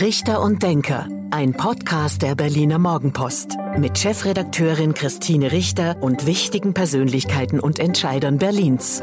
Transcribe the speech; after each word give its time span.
Richter 0.00 0.42
und 0.42 0.62
Denker, 0.62 1.08
ein 1.30 1.54
Podcast 1.54 2.20
der 2.20 2.34
Berliner 2.34 2.78
Morgenpost 2.78 3.56
mit 3.78 3.96
Chefredakteurin 3.96 4.92
Christine 4.92 5.52
Richter 5.52 5.96
und 6.02 6.26
wichtigen 6.26 6.74
Persönlichkeiten 6.74 7.60
und 7.60 7.78
Entscheidern 7.78 8.36
Berlins. 8.36 9.00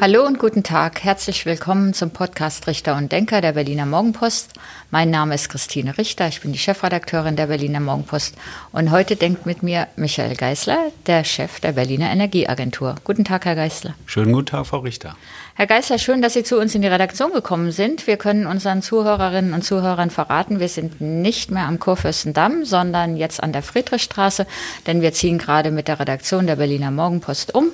Hallo 0.00 0.24
und 0.24 0.38
guten 0.38 0.62
Tag. 0.62 1.02
Herzlich 1.02 1.44
willkommen 1.44 1.92
zum 1.92 2.10
Podcast 2.10 2.66
Richter 2.68 2.96
und 2.96 3.12
Denker 3.12 3.40
der 3.40 3.52
Berliner 3.52 3.84
Morgenpost. 3.84 4.54
Mein 4.90 5.10
Name 5.10 5.34
ist 5.34 5.50
Christine 5.50 5.98
Richter. 5.98 6.28
Ich 6.28 6.40
bin 6.40 6.52
die 6.52 6.58
Chefredakteurin 6.58 7.36
der 7.36 7.48
Berliner 7.48 7.80
Morgenpost. 7.80 8.34
Und 8.72 8.92
heute 8.92 9.16
denkt 9.16 9.44
mit 9.44 9.62
mir 9.62 9.88
Michael 9.96 10.36
Geißler, 10.36 10.90
der 11.06 11.24
Chef 11.24 11.60
der 11.60 11.72
Berliner 11.72 12.10
Energieagentur. 12.10 12.94
Guten 13.04 13.24
Tag, 13.24 13.44
Herr 13.44 13.56
Geißler. 13.56 13.94
Schönen 14.06 14.32
guten 14.32 14.46
Tag, 14.46 14.68
Frau 14.68 14.78
Richter. 14.78 15.16
Herr 15.60 15.66
Geißler, 15.66 15.98
schön, 15.98 16.22
dass 16.22 16.32
Sie 16.32 16.42
zu 16.42 16.58
uns 16.58 16.74
in 16.74 16.80
die 16.80 16.88
Redaktion 16.88 17.34
gekommen 17.34 17.70
sind. 17.70 18.06
Wir 18.06 18.16
können 18.16 18.46
unseren 18.46 18.80
Zuhörerinnen 18.80 19.52
und 19.52 19.62
Zuhörern 19.62 20.08
verraten, 20.08 20.58
wir 20.58 20.70
sind 20.70 21.02
nicht 21.02 21.50
mehr 21.50 21.66
am 21.66 21.78
Kurfürstendamm, 21.78 22.64
sondern 22.64 23.18
jetzt 23.18 23.42
an 23.42 23.52
der 23.52 23.62
Friedrichstraße, 23.62 24.46
denn 24.86 25.02
wir 25.02 25.12
ziehen 25.12 25.36
gerade 25.36 25.70
mit 25.70 25.86
der 25.86 26.00
Redaktion 26.00 26.46
der 26.46 26.56
Berliner 26.56 26.90
Morgenpost 26.90 27.54
um 27.54 27.72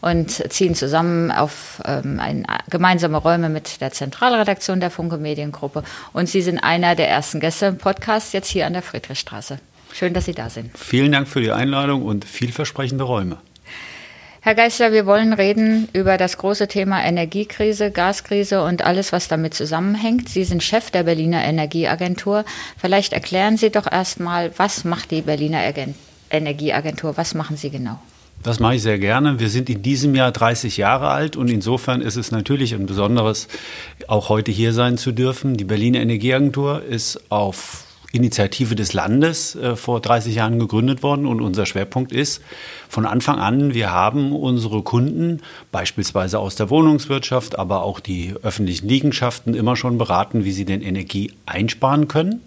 und 0.00 0.52
ziehen 0.52 0.74
zusammen 0.74 1.30
auf 1.30 1.80
ähm, 1.84 2.18
ein, 2.18 2.44
gemeinsame 2.70 3.18
Räume 3.18 3.50
mit 3.50 3.80
der 3.80 3.92
Zentralredaktion 3.92 4.80
der 4.80 4.90
Funke 4.90 5.16
Mediengruppe. 5.16 5.84
Und 6.12 6.28
Sie 6.28 6.42
sind 6.42 6.58
einer 6.58 6.96
der 6.96 7.08
ersten 7.08 7.38
Gäste 7.38 7.66
im 7.66 7.78
Podcast 7.78 8.34
jetzt 8.34 8.48
hier 8.48 8.66
an 8.66 8.72
der 8.72 8.82
Friedrichstraße. 8.82 9.60
Schön, 9.92 10.12
dass 10.12 10.24
Sie 10.24 10.34
da 10.34 10.50
sind. 10.50 10.76
Vielen 10.76 11.12
Dank 11.12 11.28
für 11.28 11.40
die 11.40 11.52
Einladung 11.52 12.02
und 12.02 12.24
vielversprechende 12.24 13.04
Räume. 13.04 13.38
Herr 14.40 14.54
Geisler, 14.54 14.92
wir 14.92 15.04
wollen 15.04 15.32
reden 15.32 15.88
über 15.92 16.16
das 16.16 16.38
große 16.38 16.68
Thema 16.68 17.04
Energiekrise, 17.04 17.90
Gaskrise 17.90 18.62
und 18.62 18.82
alles, 18.82 19.12
was 19.12 19.26
damit 19.26 19.52
zusammenhängt. 19.52 20.28
Sie 20.28 20.44
sind 20.44 20.62
Chef 20.62 20.92
der 20.92 21.02
Berliner 21.02 21.44
Energieagentur. 21.44 22.44
Vielleicht 22.76 23.12
erklären 23.12 23.56
Sie 23.56 23.70
doch 23.70 23.90
erstmal, 23.90 24.52
was 24.56 24.84
macht 24.84 25.10
die 25.10 25.22
Berliner 25.22 25.62
Energieagentur? 26.30 27.16
Was 27.16 27.34
machen 27.34 27.56
Sie 27.56 27.70
genau? 27.70 27.98
Das 28.44 28.60
mache 28.60 28.76
ich 28.76 28.82
sehr 28.82 29.00
gerne. 29.00 29.40
Wir 29.40 29.48
sind 29.48 29.68
in 29.68 29.82
diesem 29.82 30.14
Jahr 30.14 30.30
30 30.30 30.76
Jahre 30.76 31.08
alt 31.08 31.34
und 31.34 31.50
insofern 31.50 32.00
ist 32.00 32.14
es 32.14 32.30
natürlich 32.30 32.72
ein 32.74 32.86
besonderes, 32.86 33.48
auch 34.06 34.28
heute 34.28 34.52
hier 34.52 34.72
sein 34.72 34.96
zu 34.96 35.10
dürfen. 35.10 35.56
Die 35.56 35.64
Berliner 35.64 35.98
Energieagentur 35.98 36.84
ist 36.84 37.20
auf 37.30 37.87
Initiative 38.12 38.74
des 38.74 38.94
Landes 38.94 39.54
äh, 39.54 39.76
vor 39.76 40.00
30 40.00 40.34
Jahren 40.34 40.58
gegründet 40.58 41.02
worden 41.02 41.26
und 41.26 41.40
unser 41.40 41.66
Schwerpunkt 41.66 42.10
ist 42.12 42.42
von 42.88 43.04
Anfang 43.04 43.38
an, 43.38 43.74
wir 43.74 43.92
haben 43.92 44.32
unsere 44.32 44.82
Kunden 44.82 45.42
beispielsweise 45.72 46.38
aus 46.38 46.54
der 46.54 46.70
Wohnungswirtschaft, 46.70 47.58
aber 47.58 47.82
auch 47.82 48.00
die 48.00 48.34
öffentlichen 48.42 48.88
Liegenschaften 48.88 49.54
immer 49.54 49.76
schon 49.76 49.98
beraten, 49.98 50.44
wie 50.44 50.52
sie 50.52 50.64
denn 50.64 50.80
Energie 50.80 51.32
einsparen 51.44 52.08
können. 52.08 52.42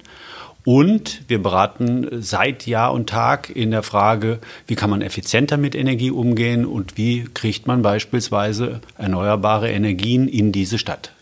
Und 0.63 1.23
wir 1.27 1.41
beraten 1.41 2.07
seit 2.21 2.67
Jahr 2.67 2.93
und 2.93 3.09
Tag 3.09 3.49
in 3.49 3.71
der 3.71 3.81
Frage, 3.81 4.39
wie 4.67 4.75
kann 4.75 4.91
man 4.91 5.01
effizienter 5.01 5.57
mit 5.57 5.73
Energie 5.73 6.11
umgehen 6.11 6.65
und 6.65 6.97
wie 6.97 7.27
kriegt 7.33 7.65
man 7.65 7.81
beispielsweise 7.81 8.81
erneuerbare 8.97 9.71
Energien 9.71 10.27
in 10.27 10.51
diese 10.51 10.77
Stadt. 10.77 11.13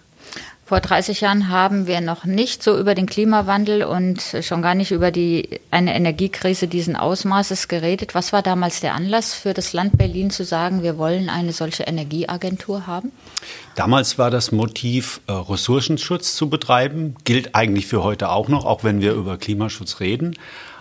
Vor 0.69 0.81
30 0.81 1.21
Jahren 1.21 1.49
haben 1.49 1.87
wir 1.87 1.99
noch 1.99 2.25
nicht 2.25 2.61
so 2.61 2.77
über 2.77 2.93
den 2.93 3.07
Klimawandel 3.07 3.81
und 3.81 4.21
schon 4.43 4.61
gar 4.61 4.75
nicht 4.75 4.91
über 4.91 5.09
die, 5.09 5.59
eine 5.71 5.95
Energiekrise 5.95 6.67
diesen 6.67 6.95
Ausmaßes 6.95 7.69
geredet. 7.69 8.13
Was 8.13 8.33
war 8.33 8.43
damals 8.43 8.79
der 8.79 8.93
Anlass 8.93 9.33
für 9.33 9.55
das 9.55 9.73
Land 9.73 9.97
Berlin 9.97 10.29
zu 10.29 10.45
sagen, 10.45 10.83
wir 10.83 10.99
wollen 10.99 11.27
eine 11.27 11.53
solche 11.53 11.85
Energieagentur 11.85 12.85
haben? 12.85 13.11
Damals 13.73 14.19
war 14.19 14.29
das 14.29 14.51
Motiv, 14.51 15.21
äh, 15.25 15.31
Ressourcenschutz 15.31 16.35
zu 16.35 16.49
betreiben, 16.51 17.15
gilt 17.23 17.55
eigentlich 17.55 17.87
für 17.87 18.03
heute 18.03 18.29
auch 18.29 18.47
noch, 18.47 18.63
auch 18.63 18.83
wenn 18.83 19.01
wir 19.01 19.13
über 19.13 19.37
Klimaschutz 19.37 19.99
reden. 19.99 20.35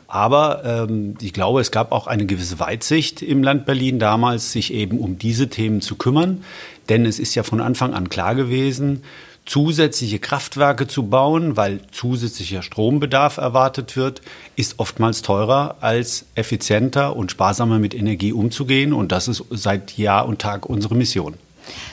Aber 0.06 0.64
ähm, 0.66 1.14
ich 1.22 1.32
glaube, 1.32 1.62
es 1.62 1.70
gab 1.70 1.92
auch 1.92 2.06
eine 2.06 2.26
gewisse 2.26 2.58
Weitsicht 2.58 3.22
im 3.22 3.42
Land 3.42 3.64
Berlin 3.64 3.98
damals, 3.98 4.52
sich 4.52 4.70
eben 4.74 4.98
um 4.98 5.18
diese 5.18 5.48
Themen 5.48 5.80
zu 5.80 5.96
kümmern. 5.96 6.44
Denn 6.90 7.06
es 7.06 7.18
ist 7.18 7.34
ja 7.34 7.42
von 7.42 7.62
Anfang 7.62 7.94
an 7.94 8.10
klar 8.10 8.34
gewesen, 8.34 9.02
zusätzliche 9.48 10.18
Kraftwerke 10.18 10.86
zu 10.86 11.04
bauen, 11.04 11.56
weil 11.56 11.80
zusätzlicher 11.90 12.62
Strombedarf 12.62 13.38
erwartet 13.38 13.96
wird, 13.96 14.20
ist 14.56 14.78
oftmals 14.78 15.22
teurer 15.22 15.76
als 15.80 16.26
effizienter 16.34 17.16
und 17.16 17.30
sparsamer 17.30 17.78
mit 17.78 17.94
Energie 17.94 18.32
umzugehen. 18.32 18.92
Und 18.92 19.10
das 19.10 19.26
ist 19.26 19.42
seit 19.50 19.96
Jahr 19.96 20.26
und 20.26 20.40
Tag 20.40 20.66
unsere 20.66 20.94
Mission. 20.94 21.34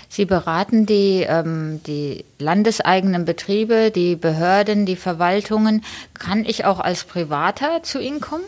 Sie 0.10 0.26
beraten 0.26 0.86
die, 0.86 1.26
ähm, 1.28 1.82
die 1.88 2.24
landeseigenen 2.40 3.26
Betriebe, 3.26 3.92
die 3.92 4.16
Behörden, 4.16 4.86
die 4.86 4.96
Verwaltungen. 4.96 5.84
Kann 6.14 6.46
ich 6.46 6.66
auch 6.66 6.80
als 6.80 7.04
Privater 7.04 7.84
zu 7.84 8.00
Ihnen 8.00 8.22
kommen? 8.22 8.44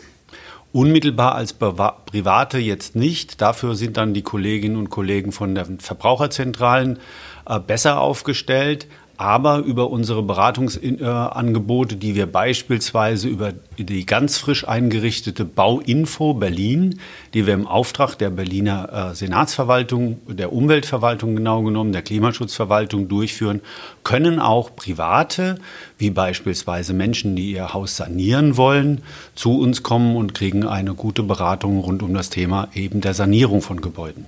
Unmittelbar 0.78 1.34
als 1.34 1.54
Private 1.54 2.58
jetzt 2.58 2.94
nicht. 2.94 3.40
Dafür 3.40 3.74
sind 3.74 3.96
dann 3.96 4.14
die 4.14 4.22
Kolleginnen 4.22 4.76
und 4.76 4.90
Kollegen 4.90 5.32
von 5.32 5.56
den 5.56 5.80
Verbraucherzentralen 5.80 7.00
äh, 7.48 7.58
besser 7.58 7.98
aufgestellt 8.00 8.86
aber 9.18 9.58
über 9.58 9.90
unsere 9.90 10.22
Beratungsangebote, 10.22 11.96
die 11.96 12.14
wir 12.14 12.26
beispielsweise 12.26 13.28
über 13.28 13.52
die 13.76 14.06
ganz 14.06 14.38
frisch 14.38 14.66
eingerichtete 14.66 15.44
Bauinfo 15.44 16.34
Berlin, 16.34 17.00
die 17.34 17.44
wir 17.44 17.54
im 17.54 17.66
Auftrag 17.66 18.14
der 18.14 18.30
Berliner 18.30 19.10
äh, 19.10 19.14
Senatsverwaltung, 19.16 20.20
der 20.28 20.52
Umweltverwaltung 20.52 21.34
genau 21.34 21.62
genommen, 21.62 21.90
der 21.90 22.02
Klimaschutzverwaltung 22.02 23.08
durchführen, 23.08 23.60
können 24.04 24.38
auch 24.38 24.76
Private, 24.76 25.58
wie 25.98 26.10
beispielsweise 26.10 26.94
Menschen, 26.94 27.34
die 27.34 27.50
ihr 27.50 27.74
Haus 27.74 27.96
sanieren 27.96 28.56
wollen, 28.56 29.02
zu 29.34 29.58
uns 29.58 29.82
kommen 29.82 30.14
und 30.14 30.32
kriegen 30.32 30.64
eine 30.64 30.94
gute 30.94 31.24
Beratung 31.24 31.80
rund 31.80 32.04
um 32.04 32.14
das 32.14 32.30
Thema 32.30 32.68
eben 32.72 33.00
der 33.00 33.14
Sanierung 33.14 33.62
von 33.62 33.80
Gebäuden. 33.80 34.26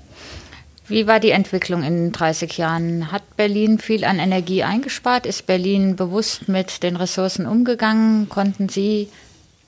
Wie 0.90 1.06
war 1.06 1.20
die 1.20 1.30
Entwicklung 1.30 1.84
in 1.84 2.10
30 2.10 2.58
Jahren? 2.58 3.12
Hat 3.12 3.36
Berlin 3.36 3.78
viel 3.78 4.04
an 4.04 4.18
Energie 4.18 4.64
eingespart? 4.64 5.24
Ist 5.24 5.46
Berlin 5.46 5.94
bewusst 5.94 6.48
mit 6.48 6.82
den 6.82 6.96
Ressourcen 6.96 7.46
umgegangen? 7.46 8.28
Konnten 8.28 8.68
Sie 8.68 9.08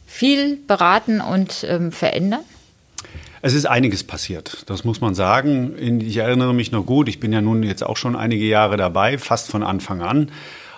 viel 0.04 0.56
beraten 0.56 1.20
und 1.20 1.64
ähm, 1.68 1.92
verändern? 1.92 2.40
Es 3.40 3.54
ist 3.54 3.66
einiges 3.66 4.02
passiert, 4.02 4.64
das 4.66 4.82
muss 4.82 5.00
man 5.00 5.14
sagen. 5.14 6.00
Ich 6.00 6.16
erinnere 6.16 6.54
mich 6.54 6.72
noch 6.72 6.84
gut, 6.84 7.08
ich 7.08 7.20
bin 7.20 7.32
ja 7.32 7.40
nun 7.40 7.62
jetzt 7.62 7.84
auch 7.84 7.96
schon 7.96 8.16
einige 8.16 8.44
Jahre 8.44 8.76
dabei, 8.76 9.16
fast 9.16 9.48
von 9.48 9.62
Anfang 9.62 10.02
an. 10.02 10.28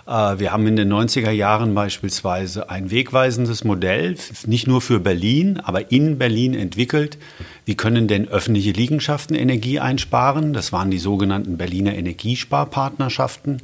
Äh, 0.07 0.39
wir 0.39 0.53
haben 0.53 0.67
in 0.67 0.77
den 0.77 0.93
90er 0.93 1.31
Jahren 1.31 1.75
beispielsweise 1.75 2.69
ein 2.69 2.91
wegweisendes 2.91 3.65
Modell, 3.65 4.17
nicht 4.47 4.67
nur 4.67 4.81
für 4.81 5.01
Berlin, 5.01 5.59
aber 5.63 5.91
in 5.91 6.19
Berlin 6.19 6.55
entwickelt. 6.55 7.19
Wie 7.65 7.77
können 7.77 8.09
denn 8.09 8.29
öffentliche 8.29 8.73
Liegenschaften 8.73 9.35
Energie 9.35 9.81
einsparen? 9.81 10.53
Das 10.53 10.73
waren 10.73 10.91
die 10.91 10.99
sogenannten 10.99 11.57
Berliner 11.57 11.95
Energiesparpartnerschaften. 11.95 13.63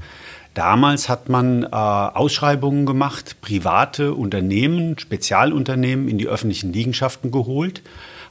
Damals 0.55 1.09
hat 1.09 1.29
man 1.29 1.63
äh, 1.63 1.67
Ausschreibungen 1.69 2.87
gemacht, 2.87 3.37
private 3.41 4.15
Unternehmen, 4.15 4.99
Spezialunternehmen 4.99 6.09
in 6.09 6.19
die 6.19 6.27
öffentlichen 6.27 6.73
Liegenschaften 6.73 7.31
geholt, 7.31 7.83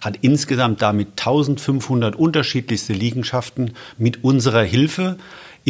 hat 0.02 0.18
insgesamt 0.22 0.81
damit 0.81 1.09
1500 1.12 2.16
unterschiedlichste 2.16 2.94
Liegenschaften 2.94 3.74
mit 3.97 4.24
unserer 4.24 4.63
Hilfe 4.63 5.18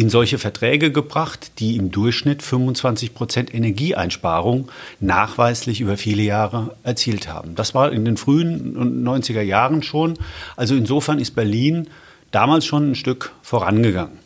in 0.00 0.08
solche 0.08 0.38
Verträge 0.38 0.90
gebracht, 0.90 1.52
die 1.58 1.76
im 1.76 1.90
Durchschnitt 1.90 2.42
25 2.42 3.12
Prozent 3.12 3.54
Energieeinsparung 3.54 4.70
nachweislich 4.98 5.82
über 5.82 5.98
viele 5.98 6.22
Jahre 6.22 6.74
erzielt 6.84 7.28
haben. 7.28 7.54
Das 7.54 7.74
war 7.74 7.92
in 7.92 8.06
den 8.06 8.16
frühen 8.16 9.04
90er 9.06 9.42
Jahren 9.42 9.82
schon. 9.82 10.16
Also 10.56 10.74
insofern 10.74 11.18
ist 11.18 11.32
Berlin 11.32 11.88
damals 12.30 12.64
schon 12.64 12.92
ein 12.92 12.94
Stück 12.94 13.32
vorangegangen. 13.42 14.16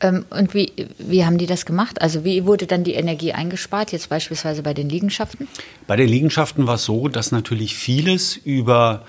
Ähm, 0.00 0.24
und 0.30 0.54
wie, 0.54 0.72
wie 0.98 1.24
haben 1.24 1.38
die 1.38 1.46
das 1.46 1.64
gemacht? 1.64 2.02
Also 2.02 2.24
wie 2.24 2.44
wurde 2.44 2.66
dann 2.66 2.82
die 2.82 2.94
Energie 2.94 3.32
eingespart, 3.32 3.92
jetzt 3.92 4.08
beispielsweise 4.08 4.64
bei 4.64 4.74
den 4.74 4.88
Liegenschaften? 4.88 5.46
Bei 5.86 5.94
den 5.94 6.08
Liegenschaften 6.08 6.66
war 6.66 6.74
es 6.74 6.84
so, 6.84 7.06
dass 7.06 7.30
natürlich 7.30 7.76
vieles 7.76 8.36
über 8.36 9.04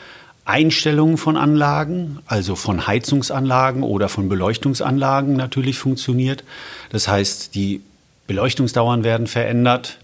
Einstellungen 0.45 1.18
von 1.18 1.38
Anlagen, 1.38 2.19
also 2.25 2.56
von 2.56 2.86
Heizungsanlagen 2.86 3.84
oder 3.84 4.10
von 4.10 4.28
Beleuchtungsanlagen 4.28 5.36
natürlich 5.36 5.78
funktioniert. 5.78 6.44
Das 6.90 7.07
heißt, 7.07 7.56
die 7.56 7.81
Beleuchtungsdauern 8.28 9.04
werden 9.04 9.28
verändert, 9.28 10.00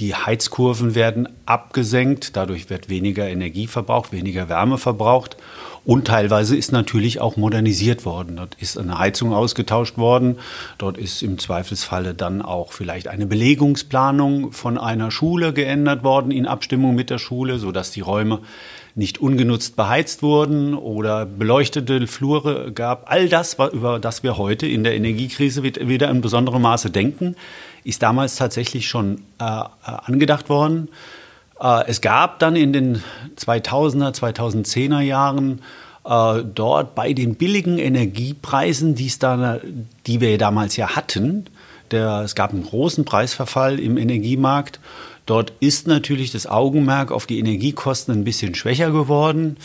die 0.00 0.16
Heizkurven 0.16 0.96
werden 0.96 1.28
abgesenkt, 1.46 2.36
dadurch 2.36 2.68
wird 2.68 2.88
weniger 2.88 3.28
Energie 3.28 3.68
verbraucht, 3.68 4.10
weniger 4.10 4.48
Wärme 4.48 4.76
verbraucht 4.76 5.36
und 5.84 6.06
teilweise 6.06 6.56
ist 6.56 6.72
natürlich 6.72 7.20
auch 7.20 7.36
modernisiert 7.36 8.04
worden. 8.04 8.36
Dort 8.36 8.56
ist 8.56 8.76
eine 8.76 8.98
Heizung 8.98 9.32
ausgetauscht 9.32 9.96
worden, 9.96 10.38
dort 10.78 10.98
ist 10.98 11.22
im 11.22 11.38
Zweifelsfalle 11.38 12.14
dann 12.14 12.42
auch 12.42 12.72
vielleicht 12.72 13.06
eine 13.06 13.26
Belegungsplanung 13.26 14.50
von 14.50 14.78
einer 14.78 15.12
Schule 15.12 15.52
geändert 15.52 16.02
worden 16.02 16.32
in 16.32 16.46
Abstimmung 16.46 16.96
mit 16.96 17.10
der 17.10 17.18
Schule, 17.18 17.58
sodass 17.58 17.92
die 17.92 18.00
Räume 18.00 18.40
nicht 18.94 19.18
ungenutzt 19.18 19.74
beheizt 19.76 20.22
wurden 20.22 20.74
oder 20.74 21.26
beleuchtete 21.26 22.06
Flure 22.06 22.70
gab. 22.72 23.10
All 23.10 23.28
das, 23.28 23.56
über 23.72 23.98
das 23.98 24.22
wir 24.22 24.38
heute 24.38 24.66
in 24.66 24.84
der 24.84 24.94
Energiekrise 24.94 25.62
wieder 25.64 26.10
in 26.10 26.20
besonderem 26.20 26.62
Maße 26.62 26.90
denken, 26.90 27.34
ist 27.82 28.02
damals 28.02 28.36
tatsächlich 28.36 28.88
schon 28.88 29.22
äh, 29.40 29.44
angedacht 29.84 30.48
worden. 30.48 30.88
Äh, 31.60 31.84
es 31.88 32.00
gab 32.00 32.38
dann 32.38 32.54
in 32.54 32.72
den 32.72 33.02
2000er, 33.36 34.14
2010er 34.14 35.00
Jahren 35.00 35.60
äh, 36.04 36.42
dort 36.44 36.94
bei 36.94 37.12
den 37.12 37.34
billigen 37.34 37.78
Energiepreisen, 37.78 38.94
die 38.94 40.20
wir 40.20 40.38
damals 40.38 40.76
ja 40.76 40.94
hatten, 40.94 41.46
der, 41.90 42.22
es 42.24 42.34
gab 42.34 42.52
einen 42.52 42.64
großen 42.64 43.04
Preisverfall 43.04 43.78
im 43.78 43.96
Energiemarkt. 43.96 44.80
Dort 45.26 45.52
ist 45.60 45.86
natürlich 45.86 46.32
das 46.32 46.46
Augenmerk 46.46 47.10
auf 47.10 47.26
die 47.26 47.38
Energiekosten 47.38 48.14
ein 48.14 48.24
bisschen 48.24 48.54
schwächer 48.54 48.90
geworden 48.90 49.56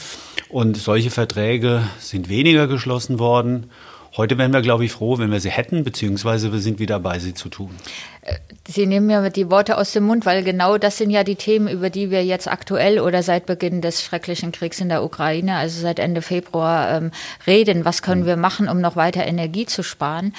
und 0.47 0.77
solche 0.77 1.09
Verträge 1.09 1.83
sind 1.99 2.29
weniger 2.29 2.67
geschlossen 2.67 3.19
worden. 3.19 3.69
Heute 4.17 4.37
wären 4.37 4.51
wir, 4.51 4.61
glaube 4.61 4.85
ich, 4.85 4.91
froh, 4.91 5.19
wenn 5.19 5.31
wir 5.31 5.39
sie 5.39 5.51
hätten, 5.51 5.83
beziehungsweise 5.83 6.51
wir 6.51 6.59
sind 6.59 6.79
wieder 6.79 6.95
dabei, 6.95 7.19
sie 7.19 7.35
zu 7.35 7.47
tun. 7.47 7.69
Äh, 8.21 8.35
sie 8.67 8.87
nehmen 8.87 9.05
mir 9.05 9.29
die 9.29 9.51
Worte 9.51 9.77
aus 9.77 9.91
dem 9.91 10.05
Mund, 10.05 10.25
weil 10.25 10.43
genau 10.43 10.77
das 10.77 10.97
sind 10.97 11.11
ja 11.11 11.23
die 11.23 11.35
Themen, 11.35 11.67
über 11.67 11.89
die 11.89 12.09
wir 12.09 12.25
jetzt 12.25 12.47
aktuell 12.47 12.99
oder 12.99 13.21
seit 13.21 13.45
Beginn 13.45 13.81
des 13.81 14.01
schrecklichen 14.01 14.51
Kriegs 14.51 14.81
in 14.81 14.89
der 14.89 15.03
Ukraine, 15.03 15.57
also 15.57 15.79
seit 15.79 15.99
Ende 15.99 16.21
Februar, 16.21 16.97
ähm, 16.97 17.11
reden. 17.45 17.85
Was 17.85 18.01
können 18.01 18.25
wir 18.25 18.35
machen, 18.35 18.67
um 18.67 18.81
noch 18.81 18.95
weiter 18.95 19.25
Energie 19.25 19.67
zu 19.67 19.83
sparen? 19.83 20.33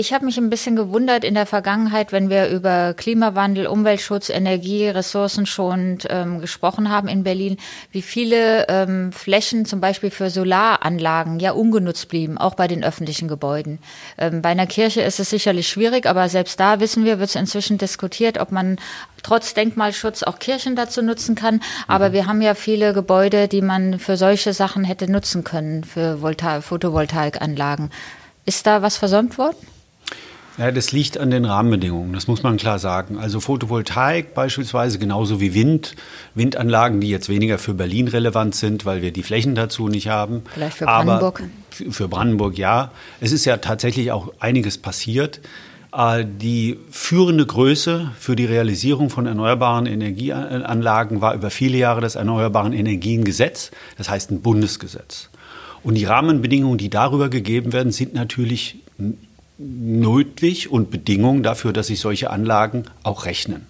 Ich 0.00 0.12
habe 0.12 0.26
mich 0.26 0.38
ein 0.38 0.48
bisschen 0.48 0.76
gewundert 0.76 1.24
in 1.24 1.34
der 1.34 1.44
Vergangenheit, 1.44 2.12
wenn 2.12 2.30
wir 2.30 2.50
über 2.50 2.94
Klimawandel, 2.94 3.66
Umweltschutz, 3.66 4.28
Energie, 4.28 4.86
ressourcenschonend 4.86 6.06
ähm, 6.08 6.40
gesprochen 6.40 6.88
haben 6.88 7.08
in 7.08 7.24
Berlin, 7.24 7.56
wie 7.90 8.02
viele 8.02 8.68
ähm, 8.68 9.10
Flächen 9.10 9.64
zum 9.64 9.80
Beispiel 9.80 10.12
für 10.12 10.30
Solaranlagen 10.30 11.40
ja 11.40 11.50
ungenutzt 11.50 12.08
blieben, 12.08 12.38
auch 12.38 12.54
bei 12.54 12.68
den 12.68 12.84
öffentlichen 12.84 13.26
Gebäuden. 13.26 13.80
Ähm, 14.18 14.40
bei 14.40 14.50
einer 14.50 14.68
Kirche 14.68 15.00
ist 15.00 15.18
es 15.18 15.30
sicherlich 15.30 15.66
schwierig, 15.66 16.06
aber 16.06 16.28
selbst 16.28 16.60
da 16.60 16.78
wissen 16.78 17.04
wir, 17.04 17.18
wird 17.18 17.30
es 17.30 17.34
inzwischen 17.34 17.76
diskutiert, 17.76 18.38
ob 18.38 18.52
man 18.52 18.76
trotz 19.24 19.52
Denkmalschutz 19.54 20.22
auch 20.22 20.38
Kirchen 20.38 20.76
dazu 20.76 21.02
nutzen 21.02 21.34
kann. 21.34 21.60
Aber 21.88 22.10
mhm. 22.10 22.12
wir 22.12 22.26
haben 22.26 22.40
ja 22.40 22.54
viele 22.54 22.92
Gebäude, 22.92 23.48
die 23.48 23.62
man 23.62 23.98
für 23.98 24.16
solche 24.16 24.52
Sachen 24.52 24.84
hätte 24.84 25.10
nutzen 25.10 25.42
können, 25.42 25.82
für 25.82 26.22
Volta 26.22 26.60
Photovoltaikanlagen. 26.60 27.90
Ist 28.46 28.64
da 28.68 28.80
was 28.80 28.96
versäumt 28.96 29.38
worden? 29.38 29.56
Ja, 30.58 30.72
das 30.72 30.90
liegt 30.90 31.18
an 31.18 31.30
den 31.30 31.44
Rahmenbedingungen, 31.44 32.12
das 32.12 32.26
muss 32.26 32.42
man 32.42 32.56
klar 32.56 32.80
sagen. 32.80 33.16
Also 33.16 33.38
Photovoltaik 33.38 34.34
beispielsweise, 34.34 34.98
genauso 34.98 35.40
wie 35.40 35.54
Wind, 35.54 35.94
Windanlagen, 36.34 37.00
die 37.00 37.08
jetzt 37.08 37.28
weniger 37.28 37.58
für 37.58 37.74
Berlin 37.74 38.08
relevant 38.08 38.56
sind, 38.56 38.84
weil 38.84 39.00
wir 39.00 39.12
die 39.12 39.22
Flächen 39.22 39.54
dazu 39.54 39.86
nicht 39.86 40.08
haben. 40.08 40.42
Vielleicht 40.52 40.78
für 40.78 40.86
Brandenburg. 40.86 41.42
Aber 41.80 41.92
für 41.92 42.08
Brandenburg 42.08 42.58
ja. 42.58 42.90
Es 43.20 43.30
ist 43.30 43.44
ja 43.44 43.58
tatsächlich 43.58 44.10
auch 44.10 44.32
einiges 44.40 44.78
passiert. 44.78 45.40
Äh, 45.92 46.24
die 46.26 46.76
führende 46.90 47.46
Größe 47.46 48.10
für 48.18 48.34
die 48.34 48.44
Realisierung 48.44 49.10
von 49.10 49.26
erneuerbaren 49.26 49.86
Energieanlagen 49.86 51.20
war 51.20 51.34
über 51.34 51.50
viele 51.50 51.78
Jahre 51.78 52.00
das 52.00 52.16
Erneuerbaren 52.16 52.72
Energiengesetz, 52.72 53.70
das 53.96 54.10
heißt 54.10 54.32
ein 54.32 54.42
Bundesgesetz. 54.42 55.30
Und 55.84 55.94
die 55.94 56.04
Rahmenbedingungen, 56.04 56.78
die 56.78 56.90
darüber 56.90 57.28
gegeben 57.28 57.72
werden, 57.72 57.92
sind 57.92 58.12
natürlich 58.12 58.80
nötig 59.58 60.70
und 60.70 60.90
Bedingung 60.90 61.42
dafür, 61.42 61.72
dass 61.72 61.88
sich 61.88 62.00
solche 62.00 62.30
Anlagen 62.30 62.84
auch 63.02 63.26
rechnen. 63.26 63.66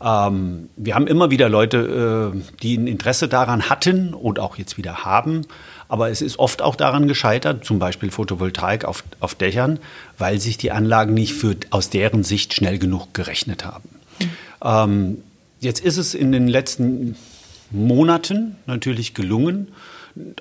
Ähm, 0.00 0.68
wir 0.76 0.94
haben 0.94 1.06
immer 1.06 1.30
wieder 1.30 1.48
Leute, 1.48 2.32
äh, 2.34 2.40
die 2.62 2.76
ein 2.76 2.86
Interesse 2.86 3.28
daran 3.28 3.68
hatten 3.68 4.14
und 4.14 4.38
auch 4.38 4.56
jetzt 4.56 4.76
wieder 4.76 5.04
haben. 5.04 5.46
Aber 5.88 6.10
es 6.10 6.22
ist 6.22 6.38
oft 6.38 6.62
auch 6.62 6.76
daran 6.76 7.08
gescheitert, 7.08 7.64
zum 7.64 7.78
Beispiel 7.78 8.10
Photovoltaik 8.10 8.84
auf, 8.84 9.04
auf 9.20 9.34
Dächern, 9.34 9.78
weil 10.18 10.40
sich 10.40 10.56
die 10.58 10.72
Anlagen 10.72 11.14
nicht 11.14 11.34
für, 11.34 11.56
aus 11.70 11.90
deren 11.90 12.24
Sicht 12.24 12.54
schnell 12.54 12.78
genug 12.78 13.14
gerechnet 13.14 13.64
haben. 13.64 13.88
Mhm. 14.20 14.28
Ähm, 14.62 15.18
jetzt 15.60 15.80
ist 15.80 15.96
es 15.96 16.14
in 16.14 16.32
den 16.32 16.48
letzten 16.48 17.16
Monaten 17.70 18.56
natürlich 18.66 19.14
gelungen, 19.14 19.68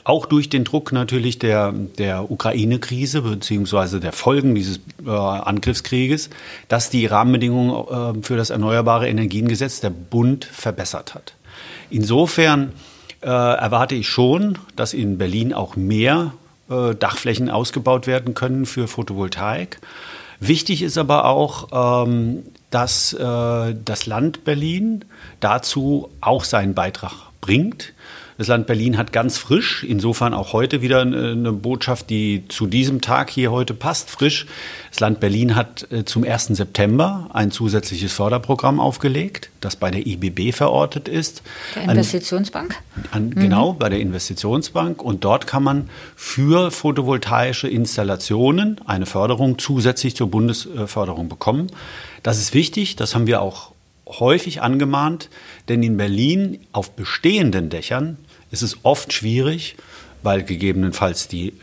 auch 0.04 0.28
durch 0.28 0.50
den 0.50 0.64
Druck 0.64 0.92
natürlich 0.92 1.40
der, 1.40 1.72
der 1.72 2.30
Ukraine-Krise 2.30 3.24
beziehungsweise 3.24 4.00
der 4.00 4.12
Folgen 4.12 4.54
dieses 4.54 4.80
äh, 5.06 5.10
Angriffskrieges, 5.10 6.30
dass 6.68 6.90
die 6.90 7.06
Rahmenbedingungen 7.08 8.20
äh, 8.20 8.24
für 8.24 8.38
das 8.38 8.52
Erneuerbare 8.52 9.10
Energiengesetz 9.10 9.80
der 9.80 9.90
Bund 9.90 10.46
verbessert 10.46 11.16
hat. 11.16 11.34
Insofern 11.90 12.74
äh, 13.22 13.28
erwarte 13.28 13.96
ich 13.96 14.08
schon, 14.08 14.60
dass 14.75 14.94
in 14.94 15.18
Berlin 15.18 15.54
auch 15.54 15.75
mehr 15.75 16.34
äh, 16.70 16.94
Dachflächen 16.94 17.50
ausgebaut 17.50 18.06
werden 18.06 18.36
können 18.36 18.66
für 18.66 18.88
Photovoltaik. 18.88 19.80
Wichtig 20.40 20.81
ist 20.81 20.98
aber 20.98 21.25
auch, 21.25 22.06
ähm, 22.06 22.44
dass 22.70 23.14
äh, 23.14 23.75
das 23.86 24.06
Land 24.06 24.44
Berlin 24.44 25.06
dazu 25.40 26.10
auch 26.22 26.44
seinen 26.44 26.74
Beitrag 26.74 27.14
bringt. 27.42 27.94
Das 28.38 28.48
Land 28.48 28.68
Berlin 28.68 28.98
hat 28.98 29.12
ganz 29.12 29.38
frisch, 29.38 29.84
insofern 29.84 30.34
auch 30.34 30.54
heute 30.54 30.82
wieder 30.82 31.02
eine 31.02 31.52
Botschaft, 31.52 32.10
die 32.10 32.46
zu 32.48 32.66
diesem 32.66 33.02
Tag 33.02 33.30
hier 33.30 33.52
heute 33.52 33.74
passt, 33.74 34.10
frisch. 34.10 34.48
Das 34.90 35.00
Land 35.00 35.20
Berlin 35.20 35.56
hat 35.56 35.92
äh, 35.92 36.06
zum 36.06 36.24
1. 36.24 36.48
September 36.48 37.30
ein 37.34 37.52
zusätzliches 37.52 38.14
Förderprogramm 38.14 38.80
aufgelegt, 38.80 39.50
das 39.62 39.76
bei 39.76 39.92
der 39.92 40.06
IBB 40.06 40.54
verortet 40.54 41.08
ist. 41.08 41.44
Der 41.76 41.84
Investitionsbank? 41.84 42.76
An, 43.12 43.30
mhm. 43.30 43.36
Genau, 43.36 43.74
bei 43.74 43.90
der 43.90 44.00
Investitionsbank. 44.00 45.02
Und 45.02 45.24
dort 45.24 45.48
kann 45.48 45.64
man 45.64 45.90
für 46.16 46.72
photovoltaische 46.72 47.68
Installationen 47.68 48.80
eine 48.86 49.06
Förderung 49.06 49.60
zusätzlich 49.60 50.16
zur 50.16 50.30
Bundesförderung 50.30 51.30
bekommen. 51.30 51.68
Das 52.24 52.40
ist 52.40 52.54
wichtig, 52.54 52.96
das 52.96 53.16
haben 53.16 53.28
wir 53.28 53.42
auch 53.42 53.73
häufig 54.08 54.62
angemahnt, 54.62 55.30
denn 55.70 55.84
in 55.84 55.98
Berlin 55.98 56.60
auf 56.72 56.92
bestehenden 56.92 57.70
Dächern 57.70 58.18
ist 58.52 58.62
es 58.62 58.78
oft 58.84 59.14
schwierig, 59.14 59.76
weil 60.22 60.44
gegebenenfalls 60.44 61.28
die, 61.28 61.54